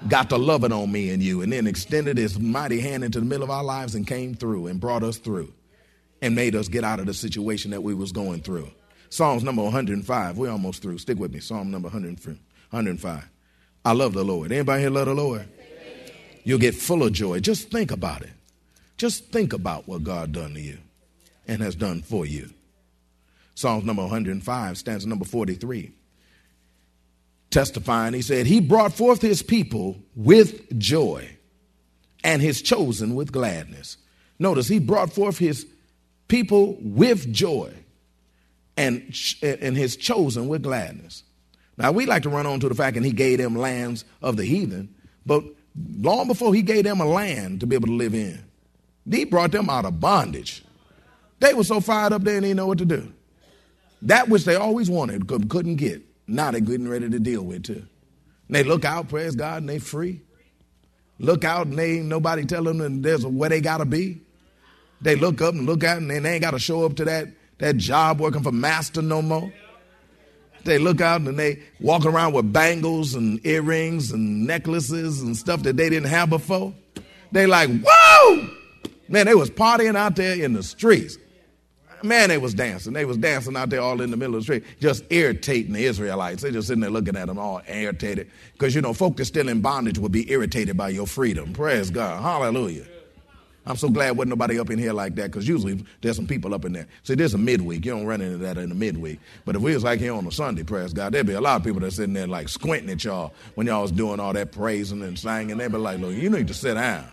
got 0.09 0.31
to 0.31 0.37
love 0.37 0.65
it 0.65 0.73
on 0.73 0.91
me 0.91 1.11
and 1.11 1.23
you 1.23 1.43
and 1.43 1.53
then 1.53 1.67
extended 1.67 2.17
his 2.17 2.39
mighty 2.39 2.81
hand 2.81 3.05
into 3.05 3.19
the 3.19 3.27
middle 3.27 3.45
of 3.45 3.51
our 3.51 3.65
lives 3.65 3.95
and 3.95 4.07
came 4.07 4.35
through 4.35 4.67
and 4.67 4.81
brought 4.81 5.03
us 5.03 5.19
through 5.19 5.53
and 6.23 6.35
made 6.35 6.55
us 6.55 6.69
get 6.69 6.85
out 6.85 7.01
of 7.01 7.07
the 7.07 7.15
situation 7.15 7.71
that 7.71 7.83
we 7.83 7.95
was 7.95 8.13
going 8.13 8.41
through. 8.41 8.71
Psalms 9.11 9.43
number 9.43 9.63
105. 9.63 10.39
We're 10.39 10.51
almost 10.51 10.83
through. 10.83 10.99
Stick 10.99 11.19
with 11.19 11.33
me. 11.33 11.41
Psalm 11.41 11.71
number 11.71 11.89
105. 11.89 12.39
105. 12.71 13.25
I 13.85 13.93
love 13.93 14.15
the 14.15 14.25
Lord. 14.25 14.53
Anybody 14.53 14.83
here 14.83 14.91
love 14.91 15.07
the 15.07 15.15
Lord? 15.15 15.49
You'll 16.45 16.59
get 16.59 16.75
full 16.75 17.03
of 17.03 17.13
joy. 17.13 17.41
Just 17.41 17.71
think 17.71 17.91
about 17.91 18.23
it. 18.23 18.31
Just 18.97 19.27
think 19.33 19.53
about 19.53 19.87
what 19.87 20.05
God 20.05 20.33
done 20.33 20.55
to 20.55 20.61
you 20.61 20.79
and 21.47 21.63
has 21.63 21.75
done 21.75 22.03
for 22.03 22.27
you. 22.27 22.51
Psalms 23.55 23.85
number 23.85 24.03
105, 24.03 24.77
stanza 24.79 25.09
number 25.09 25.25
43. 25.25 25.93
Testifying, 27.57 28.13
he 28.13 28.21
said, 28.21 28.45
He 28.45 28.61
brought 28.61 28.93
forth 28.93 29.23
his 29.23 29.43
people 29.43 29.97
with 30.15 30.79
joy 30.79 31.27
and 32.23 32.43
his 32.43 32.61
chosen 32.61 33.15
with 33.15 33.33
gladness. 33.33 33.97
Notice, 34.39 34.69
he 34.69 34.79
brought 34.79 35.11
forth 35.11 35.39
his 35.39 35.67
people 36.29 36.77
with 36.83 37.33
joy 37.33 37.73
and, 38.77 39.11
and 39.43 39.75
his 39.75 39.97
chosen 39.97 40.49
with 40.49 40.65
gladness. 40.65 41.23
Now, 41.79 41.93
we 41.93 42.05
like 42.05 42.25
to 42.25 42.29
run 42.29 42.45
on 42.45 42.61
to 42.61 42.69
the 42.69 42.75
fact, 42.75 42.99
and 42.99 43.07
he 43.07 43.13
gave 43.13 43.39
them 43.39 43.57
lands 43.57 44.05
of 44.21 44.37
the 44.37 44.45
heathen, 44.45 44.95
but 45.25 45.43
long 45.97 46.29
before 46.29 46.53
he 46.53 46.61
gave 46.61 46.85
them 46.85 47.01
a 47.01 47.07
land 47.07 47.61
to 47.61 47.67
be 47.67 47.75
able 47.75 47.89
to 47.89 47.95
live 47.95 48.13
in, 48.15 48.39
he 49.11 49.25
brought 49.25 49.53
them 49.53 49.71
out 49.71 49.87
of 49.87 49.99
bondage. 49.99 50.63
They 51.41 51.55
were 51.55 51.65
so 51.65 51.81
fired 51.81 52.13
up, 52.13 52.21
they 52.21 52.33
didn't 52.33 52.45
even 52.45 52.59
know 52.59 52.67
what 52.67 52.77
to 52.77 52.85
do. 52.85 53.11
That 54.03 54.29
which 54.29 54.45
they 54.45 54.57
always 54.57 54.91
wanted, 54.91 55.27
couldn't 55.27 55.77
get. 55.77 56.03
Now 56.27 56.51
they're 56.51 56.61
getting 56.61 56.89
ready 56.89 57.09
to 57.09 57.19
deal 57.19 57.43
with 57.43 57.65
too. 57.65 57.87
And 58.49 58.57
they 58.57 58.63
look 58.63 58.85
out, 58.85 59.09
praise 59.09 59.35
God, 59.35 59.59
and 59.59 59.69
they 59.69 59.79
free. 59.79 60.23
Look 61.19 61.45
out, 61.45 61.67
and 61.67 61.79
they 61.79 61.99
ain't 61.99 62.07
nobody 62.07 62.45
telling 62.45 62.79
them 62.79 63.03
there's 63.03 63.25
where 63.25 63.49
they 63.49 63.61
gotta 63.61 63.85
be. 63.85 64.21
They 65.01 65.17
look 65.17 65.41
up 65.41 65.55
and 65.55 65.67
look 65.67 65.85
out, 65.85 65.99
and 65.99 66.11
they 66.11 66.33
ain't 66.33 66.43
gotta 66.43 66.59
show 66.59 66.85
up 66.85 66.97
to 66.97 67.05
that, 67.07 67.29
that 67.59 67.77
job 67.77 68.21
working 68.21 68.43
for 68.43 68.53
master 68.53 69.03
no 69.03 69.23
more. 69.23 69.53
They 70.65 70.79
look 70.79 71.01
out 71.01 71.21
and 71.21 71.39
they 71.39 71.63
walk 71.81 72.05
around 72.05 72.35
with 72.35 72.53
bangles 72.53 73.15
and 73.15 73.45
earrings 73.47 74.11
and 74.11 74.47
necklaces 74.47 75.23
and 75.23 75.37
stuff 75.37 75.63
that 75.63 75.77
they 75.77 75.89
didn't 75.89 76.09
have 76.09 76.29
before. 76.29 76.75
They 77.31 77.47
like, 77.47 77.71
whoa! 77.87 78.49
Man, 79.09 79.27
they 79.27 79.35
was 79.37 79.49
partying 79.49 79.97
out 79.97 80.17
there 80.17 80.35
in 80.35 80.53
the 80.53 80.65
streets. 80.65 81.19
Man, 82.03 82.29
they 82.29 82.39
was 82.39 82.55
dancing. 82.55 82.93
They 82.93 83.05
was 83.05 83.17
dancing 83.17 83.57
out 83.57 83.71
there 83.71 83.81
all 83.81 84.01
in 84.01 84.11
the 84.11 84.17
middle 84.17 84.35
of 84.35 84.41
the 84.41 84.45
street, 84.45 84.65
just 84.81 85.05
irritating 85.11 85.73
the 85.73 85.85
Israelites. 85.85 86.43
They 86.43 86.51
just 86.51 86.69
sitting 86.69 86.81
there 86.81 86.91
looking 86.91 87.17
at 87.17 87.27
them 87.27 87.39
all 87.39 87.63
irritated. 87.67 88.31
Because, 88.53 88.75
you 88.75 88.81
know, 88.83 88.93
folk 88.93 89.17
that's 89.17 89.29
still 89.29 89.49
in 89.49 89.61
bondage 89.61 89.99
will 89.99 90.09
be 90.09 90.31
irritated 90.31 90.77
by 90.77 90.91
your 90.91 91.07
freedom. 91.07 91.53
Praise 91.53 91.91
God. 91.91 92.23
Hallelujah. 92.23 92.87
I'm 93.69 93.77
so 93.77 93.89
glad 93.89 94.17
wasn't 94.17 94.31
nobody 94.31 94.61
up 94.61 94.71
in 94.71 94.79
here 94.79 94.93
like 94.93 95.17
that 95.17 95.33
because 95.33 95.49
usually 95.49 95.85
there's 96.01 96.15
some 96.15 96.27
people 96.29 96.55
up 96.55 96.65
in 96.65 96.73
there. 96.73 96.87
See, 97.03 97.17
there's 97.17 97.35
a 97.35 97.39
midweek. 97.39 97.85
You 97.85 97.93
don't 97.93 98.07
run 98.07 98.21
into 98.21 98.39
that 98.39 98.59
in 98.59 98.69
the 98.69 98.77
midweek. 98.77 99.19
But 99.45 99.57
if 99.57 99.63
we 99.63 99.75
was 99.75 99.83
like 99.83 99.99
here 99.99 100.15
on 100.15 100.25
a 100.25 100.31
Sunday, 100.31 100.63
praise 100.63 100.93
God, 100.93 101.13
there'd 101.13 101.27
be 101.27 101.33
a 101.33 101.41
lot 101.41 101.57
of 101.57 101.65
people 101.65 101.81
that 101.81 101.91
sitting 101.91 102.15
there 102.15 102.29
like 102.29 102.49
squinting 102.49 102.91
at 102.91 103.03
y'all 103.03 103.33
when 103.57 103.67
y'all 103.67 103.83
was 103.83 103.91
doing 103.91 104.21
all 104.21 104.33
that 104.35 104.53
praising 104.53 105.03
and 105.03 105.19
singing. 105.19 105.59
They'd 105.59 105.73
be 105.73 105.79
like, 105.79 105.99
look, 105.99 106.15
you 106.15 106.31
need 106.31 106.47
to 106.47 106.55
sit 106.55 106.75
down. 106.75 107.09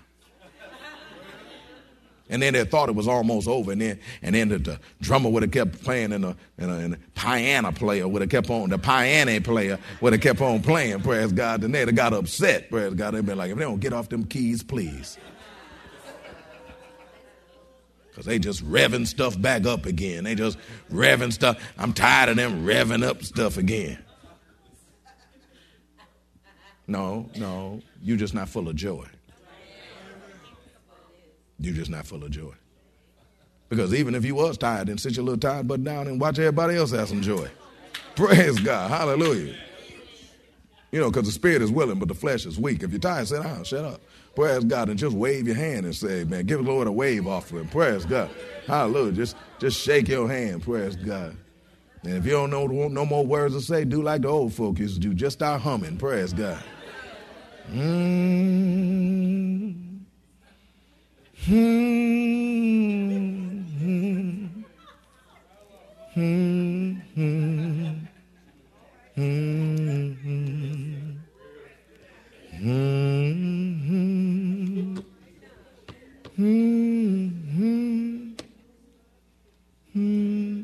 And 2.30 2.42
then 2.42 2.54
they 2.54 2.64
thought 2.64 2.90
it 2.90 2.96
was 2.96 3.08
almost 3.08 3.48
over. 3.48 3.74
And 3.74 3.82
then, 3.82 4.00
and 4.22 4.34
then 4.34 4.50
the, 4.50 4.58
the 4.58 4.80
drummer 5.02 5.30
would 5.30 5.44
have 5.44 5.52
kept 5.52 5.84
playing, 5.84 6.14
and 6.14 6.24
the, 6.24 6.36
and, 6.58 6.72
the, 6.72 6.76
and 6.76 6.94
the 6.94 6.98
piano 7.16 7.72
player 7.72 8.08
would 8.08 8.22
have 8.22 8.32
kept 8.32 8.50
on, 8.50 8.70
the 8.70 8.78
piano 8.78 9.40
player 9.42 9.78
would 10.02 10.14
have 10.14 10.22
kept 10.22 10.42
on 10.42 10.62
playing, 10.62 11.02
praise 11.02 11.32
God. 11.32 11.62
Then 11.62 11.72
they'd 11.74 11.88
have 11.88 11.96
got 11.96 12.14
upset, 12.14 12.70
praise 12.70 12.94
God. 12.94 13.12
They'd 13.14 13.26
been 13.26 13.38
like, 13.38 13.52
if 13.52 13.58
they 13.58 13.64
don't 13.64 13.80
get 13.80 13.94
off 13.94 14.10
them 14.10 14.24
keys, 14.24 14.64
please. 14.64 15.18
Because 18.10 18.26
they 18.26 18.40
just 18.40 18.64
revving 18.64 19.08
stuff 19.08 19.40
back 19.42 19.66
up 19.66 19.86
again. 19.86 20.24
They 20.24 20.36
just 20.36 20.58
revving 20.92 21.34
stuff. 21.34 21.60
I'm 21.78 21.94
tired 21.94 22.30
of 22.30 22.36
them 22.36 22.64
revving 22.64 23.04
up 23.04 23.24
stuff 23.24 23.58
again. 23.58 23.98
No, 26.86 27.30
no, 27.36 27.82
you're 28.02 28.18
just 28.18 28.34
not 28.34 28.50
full 28.50 28.70
of 28.70 28.76
joy. 28.76 29.08
You're 31.64 31.76
just 31.76 31.90
not 31.90 32.06
full 32.06 32.24
of 32.24 32.32
joy. 32.32 32.54
Because 33.70 33.94
even 33.94 34.16
if 34.16 34.26
you 34.26 34.36
was 34.36 34.58
tired, 34.58 34.88
then 34.88 34.98
sit 34.98 35.16
your 35.16 35.26
little 35.26 35.40
tired 35.40 35.68
butt 35.68 35.84
down 35.84 36.08
and 36.08 36.20
watch 36.20 36.38
everybody 36.38 36.76
else 36.76 36.92
have 36.92 37.10
some 37.10 37.22
joy. 37.22 37.50
Praise 38.16 38.60
God. 38.60 38.92
Hallelujah. 38.92 39.56
You 40.92 41.00
know, 41.00 41.10
because 41.10 41.26
the 41.26 41.32
spirit 41.32 41.64
is 41.64 41.72
willing, 41.72 41.98
but 41.98 42.08
the 42.08 42.14
flesh 42.14 42.46
is 42.46 42.60
weak. 42.60 42.84
If 42.84 42.92
you're 42.92 43.00
tired, 43.00 43.28
sit 43.28 43.42
down, 43.42 43.64
shut 43.64 43.84
up. 43.84 44.02
Praise 44.36 44.64
God, 44.64 44.90
and 44.90 45.00
just 45.00 45.16
wave 45.16 45.48
your 45.48 45.56
hand 45.56 45.86
and 45.86 45.96
say, 45.96 46.24
man, 46.24 46.46
give 46.46 46.64
the 46.64 46.72
Lord 46.72 46.88
a 46.88 46.92
wave 46.92 47.28
offering. 47.28 47.68
Praise 47.68 48.06
God. 48.06 48.30
Hallelujah. 48.68 49.14
Just, 49.14 49.36
just 49.58 49.80
shake 49.80 50.08
your 50.08 50.28
hand. 50.28 50.62
Praise 50.62 50.96
God. 50.96 51.36
And 52.04 52.14
if 52.14 52.26
you 52.26 52.32
don't 52.32 52.50
know 52.50 52.68
no 52.68 53.06
more 53.06 53.26
words 53.26 53.56
to 53.56 53.62
say, 53.62 53.86
do 53.86 54.04
like 54.04 54.22
the 54.22 54.28
old 54.28 54.54
folk 54.54 54.78
used 54.78 54.96
to 54.96 55.00
do. 55.00 55.14
Just 55.14 55.38
start 55.40 55.62
humming. 55.62 55.98
Praise 55.98 56.34
God. 56.34 56.62
Mm-hmm. 57.72 59.43
Hmm. 61.46 61.56
Hmm. 63.76 64.48
Hmm. 66.16 66.94
Hmm. 67.16 67.34
Hmm. 79.94 80.62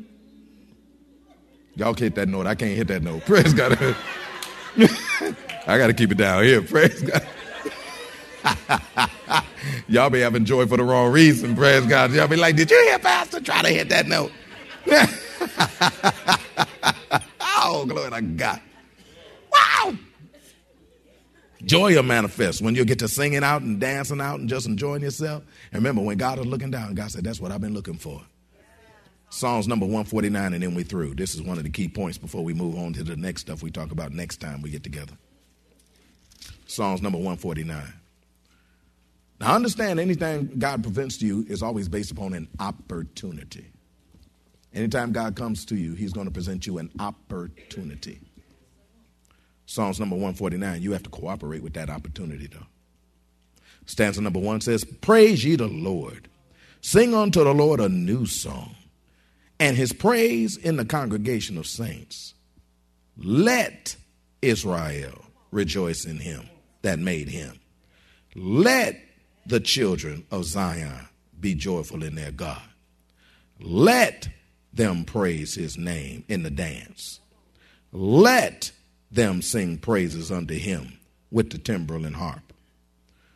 Y'all 1.76 1.94
can't 1.94 1.98
hit 1.98 2.14
that 2.14 2.28
note. 2.28 2.46
I 2.46 2.54
can't 2.54 2.76
hit 2.76 2.88
that 2.88 3.02
note. 3.02 3.26
Praise 3.26 3.52
God. 3.54 3.78
I 5.66 5.78
got 5.78 5.88
to 5.88 5.94
keep 5.94 6.10
it 6.12 6.16
down 6.18 6.44
here. 6.44 6.62
Praise 6.62 7.02
God. 7.02 7.26
Y'all 9.90 10.08
be 10.08 10.20
having 10.20 10.44
joy 10.44 10.66
for 10.66 10.76
the 10.76 10.84
wrong 10.84 11.10
reason, 11.10 11.56
praise 11.56 11.84
God. 11.84 12.12
Y'all 12.12 12.28
be 12.28 12.36
like, 12.36 12.54
did 12.54 12.70
you 12.70 12.80
hear 12.84 13.00
Pastor 13.00 13.40
try 13.40 13.60
to 13.60 13.68
hit 13.68 13.88
that 13.88 14.06
note? 14.06 14.30
oh, 17.40 17.84
glory 17.86 18.10
to 18.10 18.22
God. 18.22 18.60
Wow. 19.52 19.94
Joy 21.64 21.96
will 21.96 22.04
manifest 22.04 22.62
when 22.62 22.76
you 22.76 22.84
get 22.84 23.00
to 23.00 23.08
singing 23.08 23.42
out 23.42 23.62
and 23.62 23.80
dancing 23.80 24.20
out 24.20 24.38
and 24.38 24.48
just 24.48 24.68
enjoying 24.68 25.02
yourself. 25.02 25.42
And 25.72 25.82
remember, 25.82 26.02
when 26.02 26.18
God 26.18 26.38
is 26.38 26.46
looking 26.46 26.70
down, 26.70 26.94
God 26.94 27.10
said, 27.10 27.24
that's 27.24 27.40
what 27.40 27.50
I've 27.50 27.60
been 27.60 27.74
looking 27.74 27.94
for. 27.94 28.22
Psalms 29.30 29.66
number 29.66 29.86
149, 29.86 30.54
and 30.54 30.62
then 30.62 30.76
we 30.76 30.84
through. 30.84 31.16
This 31.16 31.34
is 31.34 31.42
one 31.42 31.58
of 31.58 31.64
the 31.64 31.70
key 31.70 31.88
points 31.88 32.16
before 32.16 32.44
we 32.44 32.54
move 32.54 32.78
on 32.78 32.92
to 32.92 33.02
the 33.02 33.16
next 33.16 33.40
stuff 33.40 33.60
we 33.60 33.72
talk 33.72 33.90
about 33.90 34.12
next 34.12 34.36
time 34.36 34.62
we 34.62 34.70
get 34.70 34.84
together. 34.84 35.14
Psalms 36.66 37.02
number 37.02 37.18
149. 37.18 37.99
Now, 39.40 39.54
understand 39.54 39.98
anything 39.98 40.52
God 40.58 40.82
presents 40.82 41.16
to 41.18 41.26
you 41.26 41.46
is 41.48 41.62
always 41.62 41.88
based 41.88 42.10
upon 42.10 42.34
an 42.34 42.48
opportunity. 42.58 43.66
Anytime 44.74 45.12
God 45.12 45.34
comes 45.34 45.64
to 45.66 45.76
you, 45.76 45.94
He's 45.94 46.12
going 46.12 46.26
to 46.26 46.32
present 46.32 46.66
you 46.66 46.78
an 46.78 46.90
opportunity. 47.00 48.20
Psalms 49.64 49.98
number 49.98 50.16
149, 50.16 50.82
you 50.82 50.92
have 50.92 51.02
to 51.04 51.10
cooperate 51.10 51.62
with 51.62 51.72
that 51.74 51.88
opportunity, 51.88 52.48
though. 52.48 52.66
Stanza 53.86 54.20
number 54.20 54.38
one 54.38 54.60
says, 54.60 54.84
Praise 54.84 55.44
ye 55.44 55.56
the 55.56 55.68
Lord. 55.68 56.28
Sing 56.82 57.14
unto 57.14 57.42
the 57.42 57.54
Lord 57.54 57.80
a 57.80 57.88
new 57.88 58.26
song, 58.26 58.74
and 59.58 59.76
his 59.76 59.92
praise 59.92 60.56
in 60.56 60.76
the 60.76 60.84
congregation 60.84 61.56
of 61.56 61.66
saints. 61.66 62.34
Let 63.16 63.96
Israel 64.42 65.24
rejoice 65.50 66.04
in 66.04 66.18
him 66.18 66.48
that 66.82 66.98
made 66.98 67.28
him. 67.28 67.58
Let 68.34 68.98
the 69.46 69.60
children 69.60 70.24
of 70.30 70.44
Zion 70.44 71.08
be 71.38 71.54
joyful 71.54 72.02
in 72.02 72.14
their 72.14 72.30
God. 72.30 72.62
Let 73.60 74.28
them 74.72 75.04
praise 75.04 75.54
his 75.54 75.76
name 75.76 76.24
in 76.28 76.42
the 76.42 76.50
dance. 76.50 77.20
Let 77.92 78.72
them 79.10 79.42
sing 79.42 79.78
praises 79.78 80.30
unto 80.30 80.54
him 80.54 80.98
with 81.30 81.50
the 81.50 81.58
timbrel 81.58 82.04
and 82.04 82.16
harp. 82.16 82.52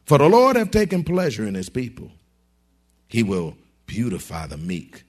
For 0.05 0.19
the 0.19 0.29
Lord 0.29 0.57
hath 0.57 0.71
taken 0.71 1.03
pleasure 1.03 1.47
in 1.47 1.55
his 1.55 1.69
people. 1.69 2.11
He 3.09 3.23
will 3.23 3.57
beautify 3.87 4.47
the 4.47 4.57
meek 4.57 5.05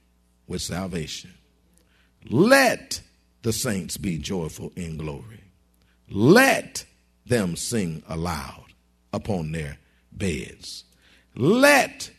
with 0.46 0.62
salvation. 0.62 1.34
Let 2.28 3.00
the 3.42 3.52
saints 3.52 3.96
be 3.96 4.18
joyful 4.18 4.72
in 4.74 4.96
glory. 4.96 5.44
Let 6.08 6.84
them 7.26 7.56
sing 7.56 8.02
aloud 8.08 8.66
upon 9.12 9.52
their 9.52 9.78
beds. 10.12 10.84
Let 11.36 12.10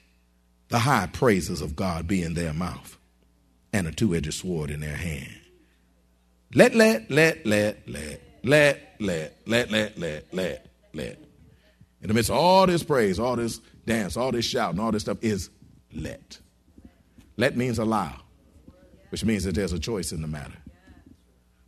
the 0.70 0.80
high 0.80 1.08
praises 1.08 1.62
of 1.62 1.76
God 1.76 2.08
be 2.08 2.22
in 2.22 2.36
their 2.36 2.54
mouth 2.54 2.98
and 3.74 3.88
a 3.88 3.92
two 3.92 4.16
edged 4.16 4.34
sword 4.34 4.70
in 4.70 4.80
their 4.80 4.96
hand. 4.96 5.34
Let, 6.54 6.76
let, 6.76 7.10
let, 7.10 7.46
let, 7.46 7.88
let, 7.88 8.22
let, 8.44 8.96
let, 9.00 9.38
let, 9.46 9.72
let, 9.72 9.98
let, 9.98 10.34
let, 10.34 10.68
let. 10.94 11.20
In 12.02 12.08
the 12.08 12.14
midst 12.14 12.30
of 12.30 12.38
all 12.38 12.68
this 12.68 12.84
praise, 12.84 13.20
all 13.20 13.36
this 13.36 13.60
dance, 13.86 14.16
all 14.16 14.32
this 14.32 14.46
shouting, 14.46 14.80
all 14.80 14.92
this 14.92 15.02
stuff 15.02 15.18
is 15.22 15.50
let. 15.94 16.40
Let 17.38 17.58
means 17.58 17.80
allow, 17.80 18.14
which 19.10 19.26
means 19.26 19.44
that 19.44 19.56
there's 19.56 19.74
a 19.74 19.80
choice 19.80 20.12
in 20.12 20.22
the 20.22 20.28
matter, 20.28 20.58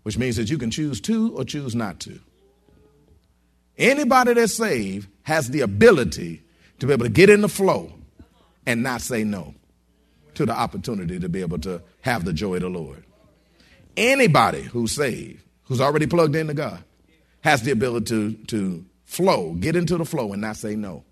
which 0.03 0.17
means 0.17 0.35
that 0.35 0.49
you 0.49 0.57
can 0.57 0.71
choose 0.71 1.01
to 1.01 1.35
or 1.35 1.43
choose 1.43 1.75
not 1.75 1.99
to. 2.01 2.19
Anybody 3.77 4.33
that's 4.33 4.53
saved 4.53 5.09
has 5.23 5.49
the 5.49 5.61
ability 5.61 6.43
to 6.79 6.87
be 6.87 6.93
able 6.93 7.05
to 7.05 7.11
get 7.11 7.29
in 7.29 7.41
the 7.41 7.49
flow 7.49 7.91
and 8.65 8.83
not 8.83 9.01
say 9.01 9.23
no 9.23 9.53
to 10.35 10.45
the 10.45 10.53
opportunity 10.53 11.19
to 11.19 11.29
be 11.29 11.41
able 11.41 11.59
to 11.59 11.81
have 12.01 12.25
the 12.25 12.33
joy 12.33 12.55
of 12.55 12.61
the 12.61 12.69
Lord. 12.69 13.03
Anybody 13.97 14.61
who's 14.61 14.93
saved, 14.93 15.43
who's 15.63 15.81
already 15.81 16.07
plugged 16.07 16.35
into 16.35 16.53
God, 16.53 16.83
has 17.41 17.63
the 17.63 17.71
ability 17.71 18.05
to, 18.05 18.33
to 18.45 18.85
flow, 19.03 19.53
get 19.53 19.75
into 19.75 19.97
the 19.97 20.05
flow 20.05 20.31
and 20.31 20.41
not 20.41 20.55
say 20.55 20.75
no. 20.75 21.03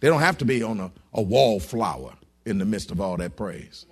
They 0.00 0.08
don't 0.08 0.20
have 0.20 0.38
to 0.38 0.44
be 0.44 0.62
on 0.62 0.80
a, 0.80 0.90
a 1.12 1.22
wallflower 1.22 2.14
in 2.44 2.58
the 2.58 2.64
midst 2.64 2.90
of 2.90 3.00
all 3.00 3.16
that 3.18 3.36
praise. 3.36 3.86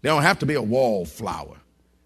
They 0.00 0.08
don't 0.08 0.22
have 0.22 0.38
to 0.40 0.46
be 0.46 0.54
a 0.54 0.62
wallflower 0.62 1.58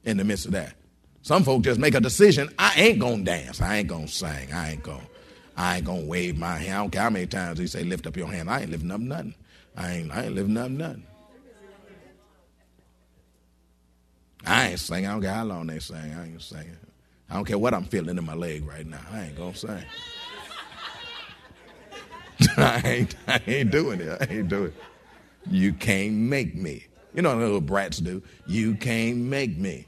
in 0.05 0.17
the 0.17 0.25
midst 0.25 0.47
of 0.47 0.53
that. 0.53 0.75
Some 1.23 1.43
folks 1.43 1.65
just 1.65 1.81
make 1.81 1.95
a 1.95 2.01
decision 2.01 2.53
I 2.59 2.75
ain't 2.77 2.99
gonna 2.99 3.25
dance, 3.25 3.61
I 3.61 3.79
ain't 3.79 3.89
gonna 3.89 4.09
sing, 4.09 4.53
I 4.53 4.73
ain't 4.73 4.83
gonna 4.83 5.07
I 5.57 5.77
ain't 5.77 5.87
gonna 5.87 6.03
wave 6.05 6.37
my 6.37 6.57
hand. 6.57 6.75
I 6.75 6.77
don't 6.79 6.91
care 6.91 7.03
how 7.03 7.11
many 7.11 7.27
times 7.27 7.59
he 7.59 7.67
say 7.67 7.83
lift 7.83 8.07
up 8.07 8.17
your 8.17 8.27
hand. 8.31 8.51
I 8.51 8.61
ain't 8.61 8.71
lifting 8.71 8.91
up 8.91 9.01
nothing. 9.01 9.35
I 9.77 9.93
ain't 9.93 10.13
I 10.13 10.25
ain't 10.25 10.35
lifting 10.35 10.57
up 10.57 10.71
nothing. 10.71 11.07
I 14.45 14.69
ain't 14.69 14.81
singing. 14.81 15.07
I 15.07 15.13
don't 15.13 15.23
care 15.23 15.33
how 15.33 15.45
long 15.45 15.67
they 15.67 15.79
sing. 15.79 15.97
I 15.97 16.27
ain't 16.27 16.43
singing. 16.43 16.77
I 17.31 17.35
don't 17.35 17.45
care 17.45 17.59
what 17.59 17.75
I'm 17.75 17.85
feeling 17.85 18.17
in 18.19 18.25
my 18.25 18.35
leg 18.35 18.67
right 18.67 18.87
now. 18.87 19.01
I 19.11 19.25
ain't 19.25 19.37
gonna 19.37 19.55
sing. 19.55 19.85
I 22.59 22.83
ain't, 22.85 23.17
I 23.27 23.41
ain't 23.47 23.71
doing 23.71 24.01
it. 24.01 24.19
I 24.21 24.33
ain't 24.33 24.49
doing 24.49 24.67
it. 24.67 24.75
You 25.51 25.73
can't 25.73 26.13
make 26.13 26.55
me. 26.55 26.87
You 27.15 27.23
know 27.23 27.31
what 27.31 27.39
little 27.39 27.61
brats 27.61 27.99
do. 27.99 28.23
You 28.47 28.75
can't 28.75 29.17
make 29.17 29.57
me. 29.57 29.87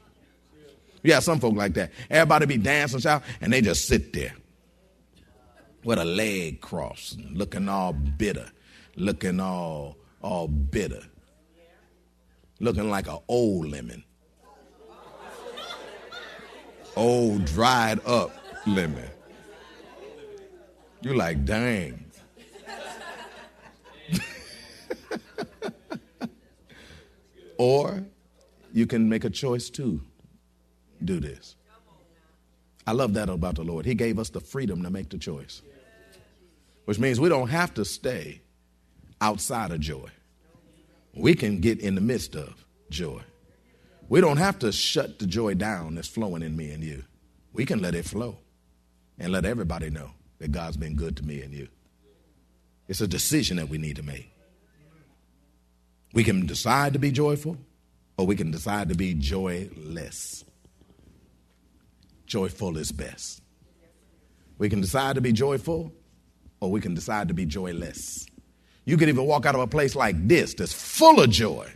Yeah, 1.03 1.19
some 1.19 1.39
folk 1.39 1.55
like 1.55 1.75
that. 1.75 1.91
Everybody 2.09 2.45
be 2.47 2.57
dancing, 2.57 2.99
shout, 2.99 3.23
and 3.39 3.53
they 3.53 3.61
just 3.61 3.85
sit 3.85 4.11
there 4.11 4.33
with 5.83 5.99
a 5.99 6.05
leg 6.05 6.61
crossed, 6.61 7.19
looking 7.31 7.69
all 7.69 7.93
bitter, 7.93 8.49
looking 8.95 9.39
all 9.39 9.97
all 10.21 10.47
bitter, 10.47 11.01
looking 12.59 12.89
like 12.89 13.07
an 13.07 13.19
old 13.27 13.67
lemon, 13.69 14.03
old 16.95 17.45
dried 17.45 17.99
up 18.05 18.31
lemon. 18.67 19.09
You 21.01 21.13
like, 21.13 21.45
dang. 21.45 22.03
or 27.57 28.03
you 28.73 28.85
can 28.85 29.07
make 29.07 29.23
a 29.23 29.29
choice 29.29 29.69
to 29.71 30.01
do 31.05 31.21
this. 31.21 31.55
I 32.89 32.91
love 32.91 33.13
that 33.13 33.29
about 33.29 33.53
the 33.53 33.63
Lord. 33.63 33.85
He 33.85 33.93
gave 33.93 34.17
us 34.17 34.31
the 34.31 34.39
freedom 34.39 34.81
to 34.81 34.89
make 34.89 35.09
the 35.09 35.19
choice, 35.19 35.61
which 36.85 36.97
means 36.97 37.19
we 37.19 37.29
don't 37.29 37.49
have 37.49 37.71
to 37.75 37.85
stay 37.85 38.41
outside 39.21 39.69
of 39.69 39.79
joy. 39.79 40.09
We 41.13 41.35
can 41.35 41.59
get 41.59 41.79
in 41.81 41.93
the 41.93 42.01
midst 42.01 42.35
of 42.35 42.65
joy. 42.89 43.21
We 44.07 44.21
don't 44.21 44.37
have 44.37 44.57
to 44.59 44.71
shut 44.71 45.19
the 45.19 45.27
joy 45.27 45.53
down 45.53 45.93
that's 45.93 46.07
flowing 46.07 46.41
in 46.41 46.57
me 46.57 46.71
and 46.71 46.83
you. 46.83 47.03
We 47.53 47.63
can 47.63 47.79
let 47.79 47.93
it 47.93 48.05
flow 48.05 48.39
and 49.19 49.31
let 49.31 49.45
everybody 49.45 49.91
know 49.91 50.09
that 50.39 50.51
God's 50.51 50.77
been 50.77 50.95
good 50.95 51.15
to 51.17 51.23
me 51.23 51.43
and 51.43 51.53
you. 51.53 51.67
It's 52.87 53.01
a 53.01 53.07
decision 53.07 53.57
that 53.57 53.69
we 53.69 53.77
need 53.77 53.97
to 53.97 54.03
make. 54.03 54.33
We 56.13 56.23
can 56.23 56.47
decide 56.47 56.93
to 56.93 56.99
be 56.99 57.11
joyful 57.11 57.55
or 58.17 58.25
we 58.25 58.35
can 58.35 58.49
decide 58.49 58.89
to 58.89 58.95
be 58.95 59.13
joyless. 59.13 60.43
Joyful 62.29 62.77
is 62.77 62.91
best. 62.91 63.41
We 64.59 64.69
can 64.69 64.81
decide 64.81 65.15
to 65.15 65.21
be 65.21 65.31
joyful 65.31 65.91
or 66.61 66.69
we 66.69 66.79
can 66.79 66.93
decide 66.93 67.27
to 67.29 67.33
be 67.33 67.47
joyless. 67.47 68.27
You 68.85 68.97
could 68.97 69.09
even 69.09 69.25
walk 69.25 69.47
out 69.47 69.55
of 69.55 69.61
a 69.61 69.67
place 69.67 69.95
like 69.95 70.27
this 70.27 70.53
that's 70.53 70.71
full 70.71 71.19
of 71.19 71.31
joy. 71.31 71.67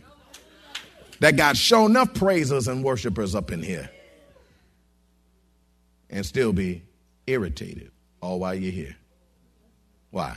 That 1.18 1.36
got 1.36 1.56
shown 1.56 1.90
enough 1.90 2.14
praisers 2.14 2.68
and 2.68 2.84
worshipers 2.84 3.34
up 3.34 3.50
in 3.50 3.62
here. 3.62 3.90
And 6.08 6.24
still 6.24 6.52
be 6.52 6.84
irritated 7.26 7.90
all 8.20 8.38
while 8.38 8.54
you're 8.54 8.70
here. 8.70 8.96
Why? 10.10 10.36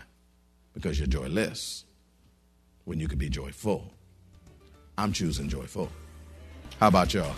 Because 0.73 0.97
you're 0.97 1.08
joyless 1.08 1.86
when 2.86 2.99
you 2.99 3.08
could 3.08 3.19
be 3.19 3.30
joyful. 3.30 3.93
I'm 4.97 5.13
choosing 5.13 5.47
joyful. 5.47 5.91
How 6.80 6.88
about 6.88 7.13
y'all? 7.13 7.36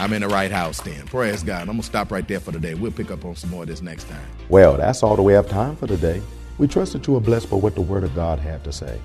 I'm 0.00 0.14
in 0.14 0.22
the 0.22 0.28
right 0.28 0.50
house 0.50 0.80
then. 0.80 1.06
Praise 1.08 1.42
God. 1.42 1.60
I'm 1.60 1.66
going 1.66 1.80
to 1.80 1.86
stop 1.86 2.10
right 2.10 2.26
there 2.26 2.40
for 2.40 2.52
today. 2.52 2.72
We'll 2.72 2.90
pick 2.90 3.10
up 3.10 3.22
on 3.26 3.36
some 3.36 3.50
more 3.50 3.64
of 3.64 3.68
this 3.68 3.82
next 3.82 4.04
time. 4.08 4.24
Well, 4.48 4.78
that's 4.78 5.02
all 5.02 5.14
that 5.14 5.22
we 5.22 5.34
have 5.34 5.46
time 5.46 5.76
for 5.76 5.86
today. 5.86 6.22
We 6.56 6.68
trust 6.68 6.94
that 6.94 7.06
you 7.06 7.16
are 7.16 7.20
blessed 7.20 7.50
by 7.50 7.58
what 7.58 7.74
the 7.74 7.82
Word 7.82 8.04
of 8.04 8.14
God 8.14 8.38
had 8.38 8.64
to 8.64 8.72
say. 8.72 8.98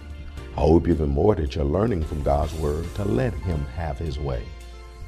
I 0.55 0.61
hope 0.61 0.87
even 0.87 1.09
more 1.09 1.35
that 1.35 1.53
you're 1.53 1.65
learning 1.65 2.05
from 2.05 2.23
God's 2.23 2.53
Word 2.53 2.85
to 2.95 3.03
let 3.03 3.33
Him 3.33 3.65
have 3.75 3.97
His 3.97 4.17
way. 4.17 4.41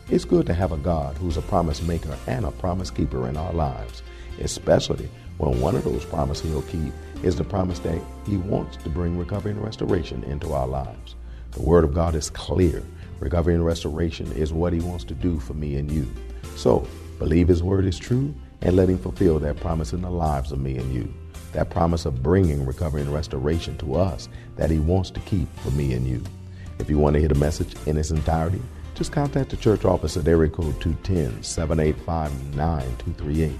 It's 0.10 0.26
good 0.26 0.45
to 0.47 0.54
have 0.54 0.73
a 0.73 0.78
God 0.78 1.15
who's 1.15 1.38
a 1.38 1.41
promise 1.43 1.82
maker 1.82 2.17
and 2.28 2.45
a 2.45 2.52
promise 2.52 2.91
keeper 2.91 3.30
in 3.30 3.38
our 3.38 3.54
lives, 3.54 4.04
especially 4.41 5.10
when 5.38 5.62
one 5.62 5.78
of 5.78 5.86
those 5.86 6.04
promises 6.04 6.50
He'll 6.52 6.63
keep 6.63 6.91
is 7.23 7.38
the 7.38 7.45
promise 7.45 7.80
that 7.80 8.02
He 8.26 8.36
wants 8.36 8.76
to 8.84 8.89
bring 8.89 9.17
recovery 9.17 9.54
and 9.54 9.63
restoration 9.63 10.21
into 10.26 10.52
our 10.52 10.67
lives. 10.67 11.15
The 11.52 11.62
Word 11.62 11.86
of 11.86 11.93
God 11.93 12.13
is 12.13 12.30
clear. 12.30 12.84
Recovery 13.19 13.56
and 13.56 13.65
restoration 13.65 14.32
is 14.34 14.53
what 14.53 14.73
He 14.73 14.80
wants 14.80 15.03
to 15.06 15.13
do 15.13 15.39
for 15.39 15.53
me 15.53 15.75
and 15.75 15.91
you. 15.91 16.08
So, 16.56 16.88
believe 17.19 17.47
His 17.47 17.63
Word 17.63 17.86
is 17.86 17.97
true 17.97 18.34
and 18.62 18.75
let 18.75 18.89
Him 18.89 18.97
fulfill 18.97 19.39
that 19.39 19.58
promise 19.58 19.93
in 19.93 20.01
the 20.01 20.12
lives 20.12 20.51
of 20.51 20.60
me 20.60 20.77
and 20.77 20.93
you 20.93 21.13
that 21.53 21.69
promise 21.69 22.06
of 22.06 22.21
bringing 22.21 22.65
recovery 22.65 23.01
and 23.01 23.13
restoration 23.13 23.77
to 23.77 23.95
us 23.95 24.30
that 24.56 24.69
He 24.69 24.80
wants 24.80 25.10
to 25.12 25.19
keep 25.21 25.47
for 25.58 25.71
me 25.71 25.93
and 25.93 26.08
you. 26.08 26.23
If 26.80 26.89
you 26.89 26.97
want 26.97 27.15
to 27.15 27.19
hear 27.19 27.30
the 27.30 27.36
message 27.36 27.75
in 27.88 27.97
its 27.97 28.12
entirety, 28.12 28.62
just 28.95 29.12
contact 29.12 29.49
the 29.49 29.58
church 29.58 29.86
office 29.86 30.17
at 30.17 30.27
area 30.27 30.49
code 30.49 30.80
210 30.82 31.43
785 31.43 32.56
9238. 32.56 33.51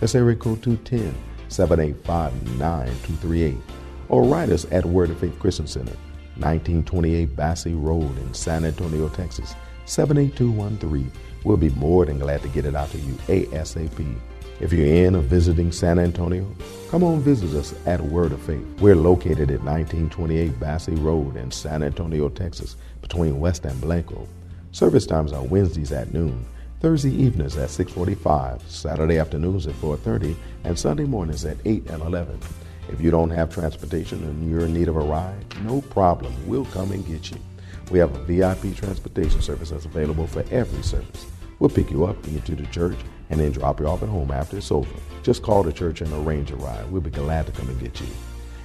That's 0.00 0.14
area 0.14 0.36
code 0.36 0.62
210 0.62 1.14
785 1.48 2.58
9238. 2.58 3.56
Or 4.08 4.22
write 4.22 4.50
us 4.50 4.66
at 4.70 4.84
Word 4.84 5.10
of 5.10 5.18
Faith 5.18 5.38
Christian 5.38 5.66
Center, 5.66 5.96
1928 6.38 7.34
Basse 7.34 7.68
Road 7.68 8.16
in 8.18 8.34
San 8.34 8.64
Antonio, 8.64 9.08
Texas, 9.08 9.54
78213. 9.86 11.10
We'll 11.44 11.56
be 11.56 11.70
more 11.70 12.04
than 12.04 12.18
glad 12.18 12.42
to 12.42 12.48
get 12.48 12.64
it 12.64 12.74
out 12.74 12.90
to 12.90 12.98
you 12.98 13.14
ASAP. 13.28 14.16
If 14.58 14.72
you're 14.72 14.86
in 14.86 15.14
or 15.14 15.20
visiting 15.20 15.70
San 15.70 15.98
Antonio, 15.98 16.46
come 16.90 17.04
on 17.04 17.20
visit 17.20 17.54
us 17.54 17.74
at 17.86 18.00
Word 18.00 18.32
of 18.32 18.40
Faith. 18.40 18.64
We're 18.80 18.96
located 18.96 19.50
at 19.50 19.62
1928 19.62 20.58
Basse 20.58 20.88
Road 20.88 21.36
in 21.36 21.50
San 21.50 21.82
Antonio, 21.82 22.28
Texas, 22.30 22.76
between 23.02 23.38
West 23.38 23.64
and 23.64 23.80
Blanco. 23.80 24.26
Service 24.72 25.06
times 25.06 25.32
are 25.32 25.42
Wednesdays 25.42 25.92
at 25.92 26.12
noon, 26.12 26.44
Thursday 26.80 27.10
evenings 27.10 27.56
at 27.56 27.70
6:45, 27.70 28.60
Saturday 28.68 29.18
afternoons 29.18 29.66
at 29.66 29.74
4:30, 29.74 30.36
and 30.64 30.78
Sunday 30.78 31.04
mornings 31.04 31.44
at 31.44 31.58
8 31.64 31.88
and 31.90 32.02
11. 32.02 32.38
If 32.88 33.00
you 33.00 33.10
don't 33.10 33.30
have 33.30 33.52
transportation 33.52 34.22
and 34.22 34.50
you're 34.50 34.66
in 34.66 34.72
need 34.72 34.88
of 34.88 34.96
a 34.96 35.00
ride, 35.00 35.44
no 35.64 35.80
problem. 35.80 36.34
We'll 36.46 36.66
come 36.66 36.92
and 36.92 37.06
get 37.06 37.30
you. 37.30 37.38
We 37.90 37.98
have 37.98 38.14
a 38.14 38.22
VIP 38.24 38.76
transportation 38.76 39.42
service 39.42 39.70
that's 39.70 39.84
available 39.84 40.26
for 40.26 40.44
every 40.50 40.82
service. 40.82 41.26
We'll 41.58 41.70
pick 41.70 41.90
you 41.90 42.04
up 42.04 42.22
get 42.22 42.48
you 42.48 42.56
to 42.56 42.62
the 42.62 42.68
church 42.68 42.98
and 43.30 43.40
then 43.40 43.52
drop 43.52 43.80
you 43.80 43.86
off 43.86 44.02
at 44.02 44.08
home 44.08 44.30
after 44.30 44.58
it's 44.58 44.70
over. 44.70 44.88
Just 45.22 45.42
call 45.42 45.62
the 45.62 45.72
church 45.72 46.00
and 46.00 46.12
arrange 46.12 46.50
a 46.50 46.56
ride. 46.56 46.90
We'll 46.90 47.00
be 47.00 47.10
glad 47.10 47.46
to 47.46 47.52
come 47.52 47.68
and 47.68 47.80
get 47.80 48.00
you. 48.00 48.06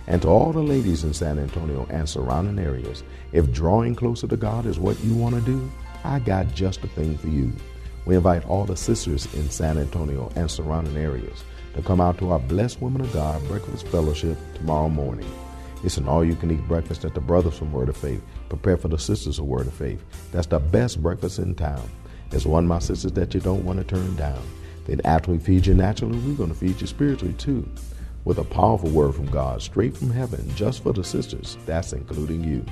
And 0.07 0.21
to 0.23 0.27
all 0.27 0.51
the 0.51 0.61
ladies 0.61 1.03
in 1.03 1.13
San 1.13 1.39
Antonio 1.39 1.87
and 1.89 2.07
surrounding 2.07 2.63
areas, 2.63 3.03
if 3.31 3.51
drawing 3.51 3.95
closer 3.95 4.27
to 4.27 4.37
God 4.37 4.65
is 4.65 4.79
what 4.79 5.01
you 5.03 5.15
want 5.15 5.35
to 5.35 5.41
do, 5.41 5.71
I 6.03 6.19
got 6.19 6.53
just 6.53 6.81
the 6.81 6.87
thing 6.87 7.17
for 7.17 7.27
you. 7.27 7.53
We 8.05 8.15
invite 8.15 8.45
all 8.45 8.65
the 8.65 8.75
sisters 8.75 9.31
in 9.35 9.49
San 9.49 9.77
Antonio 9.77 10.31
and 10.35 10.49
surrounding 10.49 10.97
areas 10.97 11.43
to 11.73 11.81
come 11.81 12.01
out 12.01 12.17
to 12.17 12.31
our 12.31 12.39
Blessed 12.39 12.81
Women 12.81 13.01
of 13.01 13.13
God 13.13 13.45
Breakfast 13.47 13.87
Fellowship 13.87 14.37
tomorrow 14.55 14.89
morning. 14.89 15.29
It's 15.83 15.97
an 15.97 16.07
all 16.07 16.23
you 16.23 16.35
can 16.35 16.51
eat 16.51 16.67
breakfast 16.67 17.01
that 17.01 17.15
the 17.15 17.21
brothers 17.21 17.57
from 17.57 17.71
Word 17.71 17.89
of 17.89 17.97
Faith 17.97 18.21
prepare 18.49 18.77
for 18.77 18.87
the 18.87 18.99
sisters 18.99 19.39
of 19.39 19.45
Word 19.45 19.67
of 19.67 19.73
Faith. 19.73 20.03
That's 20.31 20.47
the 20.47 20.59
best 20.59 21.01
breakfast 21.01 21.39
in 21.39 21.55
town. 21.55 21.89
There's 22.29 22.45
one, 22.45 22.65
of 22.65 22.69
my 22.69 22.79
sisters, 22.79 23.13
that 23.13 23.33
you 23.33 23.39
don't 23.39 23.65
want 23.65 23.79
to 23.79 23.85
turn 23.85 24.15
down. 24.15 24.41
Then 24.85 25.01
after 25.05 25.31
we 25.31 25.39
feed 25.39 25.65
you 25.65 25.73
naturally, 25.73 26.19
we're 26.19 26.35
going 26.35 26.49
to 26.49 26.55
feed 26.55 26.79
you 26.79 26.87
spiritually 26.87 27.33
too. 27.33 27.67
With 28.25 28.37
a 28.37 28.43
powerful 28.43 28.89
word 28.89 29.15
from 29.15 29.25
God, 29.25 29.61
straight 29.61 29.97
from 29.97 30.11
heaven, 30.11 30.49
just 30.55 30.83
for 30.83 30.93
the 30.93 31.03
sisters. 31.03 31.57
That's 31.65 31.93
including 31.93 32.43
you. 32.43 32.63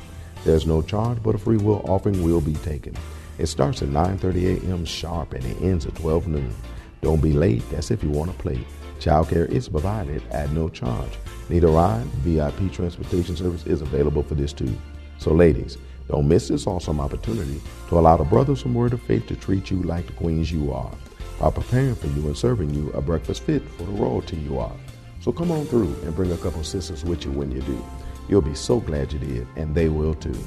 There's 0.43 0.67
no 0.67 0.81
charge, 0.81 1.21
but 1.23 1.35
a 1.35 1.39
free 1.39 1.57
will 1.57 1.81
offering 1.89 2.23
will 2.23 2.41
be 2.41 2.53
taken. 2.55 2.95
It 3.39 3.47
starts 3.47 3.81
at 3.81 3.89
9.30 3.89 4.69
a.m. 4.69 4.85
sharp 4.85 5.33
and 5.33 5.43
it 5.45 5.61
ends 5.61 5.85
at 5.85 5.95
12 5.95 6.27
noon. 6.27 6.53
Don't 7.01 7.21
be 7.21 7.33
late. 7.33 7.63
That's 7.71 7.91
if 7.91 8.03
you 8.03 8.09
want 8.09 8.31
to 8.31 8.37
play. 8.37 8.65
Childcare 8.99 9.49
is 9.49 9.69
provided 9.69 10.21
at 10.31 10.51
no 10.51 10.67
charge. 10.67 11.11
Need 11.47 11.63
a 11.63 11.67
ride? 11.67 12.03
VIP 12.21 12.71
transportation 12.71 13.35
service 13.35 13.65
is 13.65 13.81
available 13.81 14.23
for 14.23 14.35
this 14.35 14.51
too. 14.51 14.77
So 15.17 15.33
ladies, 15.33 15.77
don't 16.09 16.27
miss 16.27 16.49
this 16.49 16.67
awesome 16.67 16.99
opportunity 16.99 17.61
to 17.87 17.97
allow 17.97 18.17
the 18.17 18.25
brothers 18.25 18.61
from 18.61 18.73
Word 18.73 18.91
of 18.91 19.01
Faith 19.03 19.27
to 19.27 19.35
treat 19.35 19.71
you 19.71 19.81
like 19.83 20.05
the 20.05 20.13
queens 20.13 20.51
you 20.51 20.73
are 20.73 20.91
by 21.39 21.49
preparing 21.49 21.95
for 21.95 22.07
you 22.07 22.27
and 22.27 22.37
serving 22.37 22.73
you 22.73 22.89
a 22.91 23.01
breakfast 23.01 23.43
fit 23.43 23.63
for 23.77 23.83
the 23.83 23.91
royalty 23.91 24.35
you 24.35 24.59
are. 24.59 24.75
So 25.21 25.31
come 25.31 25.51
on 25.51 25.65
through 25.67 25.95
and 26.03 26.15
bring 26.15 26.33
a 26.33 26.37
couple 26.37 26.63
sisters 26.63 27.05
with 27.05 27.23
you 27.23 27.31
when 27.31 27.51
you 27.51 27.61
do. 27.61 27.85
You'll 28.27 28.41
be 28.41 28.55
so 28.55 28.81
glad 28.81 29.13
you 29.13 29.19
did, 29.19 29.47
and 29.55 29.73
they 29.73 29.87
will 29.87 30.13
too. 30.13 30.37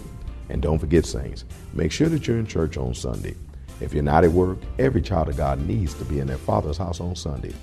And 0.51 0.61
don't 0.61 0.79
forget, 0.79 1.07
saints, 1.07 1.47
make 1.73 1.91
sure 1.91 2.09
that 2.11 2.27
you're 2.27 2.38
in 2.38 2.47
church 2.47 2.77
on 2.77 2.95
Sunday. 2.95 3.35
If 3.81 3.95
you're 3.95 4.03
not 4.03 4.25
at 4.25 4.31
work, 4.31 4.59
every 4.79 5.01
child 5.01 5.31
of 5.31 5.37
God 5.37 5.61
needs 5.67 5.95
to 5.95 6.05
be 6.05 6.21
in 6.21 6.27
their 6.27 6.37
father's 6.37 6.77
house 6.77 7.01
on 7.01 7.17
Sunday. 7.17 7.55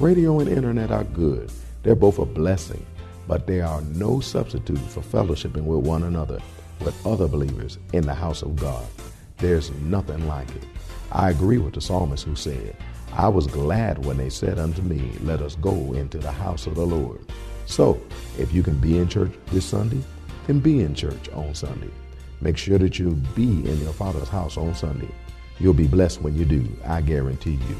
Radio 0.00 0.40
and 0.40 0.48
internet 0.48 0.90
are 0.90 1.04
good. 1.04 1.52
They're 1.82 1.94
both 1.94 2.18
a 2.18 2.24
blessing, 2.24 2.84
but 3.28 3.46
they 3.46 3.60
are 3.60 3.82
no 3.82 4.20
substitute 4.20 4.78
for 4.78 5.00
fellowshipping 5.00 5.64
with 5.64 5.86
one 5.86 6.04
another 6.04 6.40
with 6.80 7.06
other 7.06 7.28
believers 7.28 7.78
in 7.92 8.04
the 8.04 8.14
house 8.14 8.42
of 8.42 8.56
God. 8.56 8.84
There's 9.36 9.70
nothing 9.82 10.26
like 10.26 10.48
it. 10.56 10.64
I 11.12 11.30
agree 11.30 11.58
with 11.58 11.74
the 11.74 11.80
psalmist 11.80 12.24
who 12.24 12.34
said, 12.34 12.76
I 13.12 13.28
was 13.28 13.46
glad 13.46 14.04
when 14.04 14.16
they 14.16 14.30
said 14.30 14.58
unto 14.58 14.82
me, 14.82 15.12
Let 15.20 15.42
us 15.42 15.56
go 15.56 15.92
into 15.92 16.18
the 16.18 16.32
house 16.32 16.66
of 16.66 16.74
the 16.74 16.86
Lord. 16.86 17.20
So, 17.66 18.00
if 18.38 18.52
you 18.52 18.62
can 18.62 18.78
be 18.78 18.98
in 18.98 19.08
church 19.08 19.32
this 19.48 19.66
Sunday, 19.66 20.02
then 20.46 20.58
be 20.58 20.80
in 20.80 20.94
church 20.94 21.28
on 21.30 21.54
Sunday. 21.54 21.90
Make 22.40 22.56
sure 22.56 22.78
that 22.78 22.98
you 22.98 23.10
be 23.36 23.44
in 23.44 23.80
your 23.82 23.92
Father's 23.92 24.28
house 24.28 24.56
on 24.56 24.74
Sunday. 24.74 25.10
You'll 25.60 25.74
be 25.74 25.86
blessed 25.86 26.22
when 26.22 26.34
you 26.34 26.44
do, 26.44 26.66
I 26.84 27.02
guarantee 27.02 27.58
you. 27.68 27.76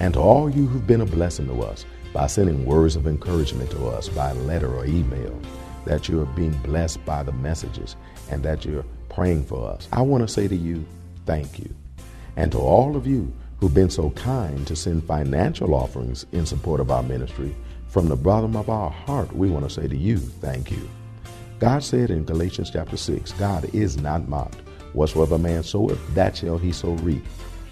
And 0.00 0.14
to 0.14 0.20
all 0.20 0.50
you 0.50 0.66
who've 0.66 0.86
been 0.86 1.00
a 1.00 1.06
blessing 1.06 1.46
to 1.48 1.62
us 1.62 1.84
by 2.12 2.26
sending 2.26 2.64
words 2.64 2.96
of 2.96 3.06
encouragement 3.06 3.70
to 3.72 3.86
us 3.86 4.08
by 4.08 4.32
letter 4.32 4.74
or 4.74 4.86
email, 4.86 5.38
that 5.84 6.08
you're 6.08 6.26
being 6.26 6.56
blessed 6.58 7.04
by 7.04 7.22
the 7.22 7.32
messages 7.32 7.96
and 8.30 8.42
that 8.42 8.64
you're 8.64 8.84
praying 9.08 9.44
for 9.44 9.68
us, 9.68 9.88
I 9.92 10.02
want 10.02 10.26
to 10.26 10.32
say 10.32 10.48
to 10.48 10.56
you, 10.56 10.84
thank 11.26 11.58
you. 11.58 11.74
And 12.36 12.50
to 12.52 12.58
all 12.58 12.96
of 12.96 13.06
you 13.06 13.32
who've 13.58 13.74
been 13.74 13.90
so 13.90 14.10
kind 14.10 14.66
to 14.66 14.74
send 14.74 15.04
financial 15.04 15.74
offerings 15.74 16.26
in 16.32 16.46
support 16.46 16.80
of 16.80 16.90
our 16.90 17.02
ministry, 17.02 17.54
from 17.88 18.08
the 18.08 18.16
bottom 18.16 18.56
of 18.56 18.68
our 18.68 18.90
heart, 18.90 19.34
we 19.34 19.50
want 19.50 19.68
to 19.68 19.70
say 19.70 19.86
to 19.86 19.96
you, 19.96 20.18
thank 20.18 20.70
you. 20.70 20.88
God 21.60 21.84
said 21.84 22.10
in 22.10 22.24
Galatians 22.24 22.70
chapter 22.70 22.96
6, 22.96 23.32
God 23.32 23.72
is 23.72 23.96
not 23.96 24.28
mocked. 24.28 24.60
Whatsoever 24.94 25.38
man 25.38 25.62
soweth, 25.62 26.00
that 26.14 26.36
shall 26.36 26.58
he 26.58 26.72
so 26.72 26.90
reap. 26.94 27.24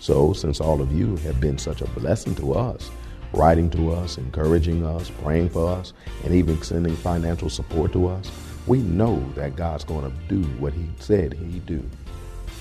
So, 0.02 0.32
since 0.32 0.60
all 0.60 0.82
of 0.82 0.90
you 0.90 1.14
have 1.18 1.40
been 1.40 1.58
such 1.58 1.80
a 1.80 1.86
blessing 1.90 2.34
to 2.34 2.54
us, 2.54 2.90
writing 3.32 3.70
to 3.70 3.92
us, 3.92 4.18
encouraging 4.18 4.84
us, 4.84 5.08
praying 5.22 5.50
for 5.50 5.68
us, 5.68 5.92
and 6.24 6.34
even 6.34 6.60
sending 6.60 6.96
financial 6.96 7.48
support 7.48 7.92
to 7.92 8.08
us, 8.08 8.28
we 8.66 8.78
know 8.78 9.24
that 9.36 9.54
God's 9.54 9.84
going 9.84 10.10
to 10.10 10.18
do 10.26 10.42
what 10.58 10.72
He 10.72 10.88
said 10.98 11.34
He'd 11.34 11.66
do. 11.66 11.88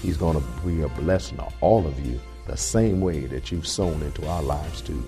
He's 0.03 0.17
going 0.17 0.39
to 0.39 0.47
be 0.63 0.83
a 0.83 0.89
blessing 0.89 1.37
to 1.37 1.47
all 1.61 1.87
of 1.87 1.99
you 2.05 2.19
the 2.45 2.55
same 2.55 3.01
way 3.01 3.21
that 3.21 3.51
you've 3.51 3.65
sown 3.65 4.03
into 4.03 4.27
our 4.27 4.43
lives 4.43 4.79
too. 4.79 5.03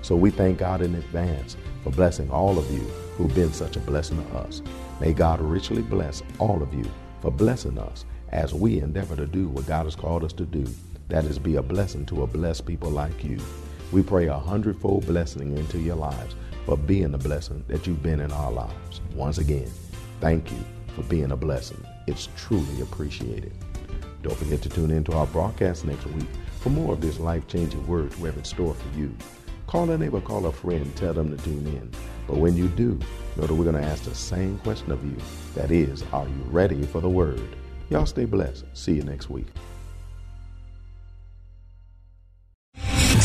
So 0.00 0.16
we 0.16 0.30
thank 0.30 0.56
God 0.56 0.80
in 0.80 0.94
advance 0.94 1.54
for 1.82 1.90
blessing 1.90 2.30
all 2.30 2.58
of 2.58 2.70
you 2.70 2.80
who've 3.18 3.34
been 3.34 3.52
such 3.52 3.76
a 3.76 3.80
blessing 3.80 4.24
to 4.24 4.38
us. 4.38 4.62
May 5.00 5.12
God 5.12 5.38
richly 5.38 5.82
bless 5.82 6.22
all 6.38 6.62
of 6.62 6.72
you 6.72 6.90
for 7.20 7.30
blessing 7.30 7.76
us 7.76 8.06
as 8.30 8.54
we 8.54 8.80
endeavor 8.80 9.16
to 9.16 9.26
do 9.26 9.48
what 9.48 9.66
God 9.66 9.84
has 9.84 9.94
called 9.94 10.24
us 10.24 10.32
to 10.32 10.46
do. 10.46 10.64
That 11.08 11.24
is, 11.24 11.38
be 11.38 11.56
a 11.56 11.62
blessing 11.62 12.06
to 12.06 12.22
a 12.22 12.26
blessed 12.26 12.66
people 12.66 12.90
like 12.90 13.24
you. 13.24 13.38
We 13.92 14.02
pray 14.02 14.26
a 14.26 14.38
hundredfold 14.38 15.06
blessing 15.06 15.56
into 15.56 15.78
your 15.78 15.96
lives 15.96 16.34
for 16.64 16.76
being 16.76 17.12
the 17.12 17.18
blessing 17.18 17.64
that 17.68 17.86
you've 17.86 18.02
been 18.02 18.20
in 18.20 18.32
our 18.32 18.50
lives. 18.50 19.00
Once 19.14 19.38
again, 19.38 19.70
thank 20.20 20.50
you 20.50 20.58
for 20.94 21.02
being 21.02 21.32
a 21.32 21.36
blessing. 21.36 21.84
It's 22.06 22.28
truly 22.36 22.80
appreciated. 22.80 23.52
Don't 24.22 24.36
forget 24.36 24.62
to 24.62 24.68
tune 24.68 24.90
in 24.90 25.04
to 25.04 25.12
our 25.12 25.26
broadcast 25.26 25.84
next 25.84 26.06
week 26.06 26.26
for 26.60 26.70
more 26.70 26.94
of 26.94 27.00
this 27.00 27.20
life 27.20 27.46
changing 27.46 27.86
word 27.86 28.14
we 28.16 28.26
have 28.26 28.38
in 28.38 28.44
store 28.44 28.74
for 28.74 28.98
you. 28.98 29.14
Call 29.66 29.90
a 29.90 29.98
neighbor, 29.98 30.20
call 30.20 30.46
a 30.46 30.52
friend, 30.52 30.94
tell 30.96 31.12
them 31.12 31.36
to 31.36 31.44
tune 31.44 31.66
in. 31.66 31.90
But 32.26 32.38
when 32.38 32.56
you 32.56 32.68
do, 32.68 32.98
know 33.36 33.46
that 33.46 33.52
we're 33.54 33.70
going 33.70 33.82
to 33.82 33.88
ask 33.88 34.04
the 34.04 34.14
same 34.14 34.58
question 34.60 34.90
of 34.90 35.04
you. 35.04 35.16
That 35.54 35.70
is, 35.70 36.02
are 36.12 36.26
you 36.26 36.42
ready 36.46 36.82
for 36.86 37.00
the 37.00 37.08
word? 37.08 37.56
Y'all 37.90 38.06
stay 38.06 38.24
blessed. 38.24 38.64
See 38.72 38.94
you 38.94 39.02
next 39.02 39.28
week. 39.28 39.48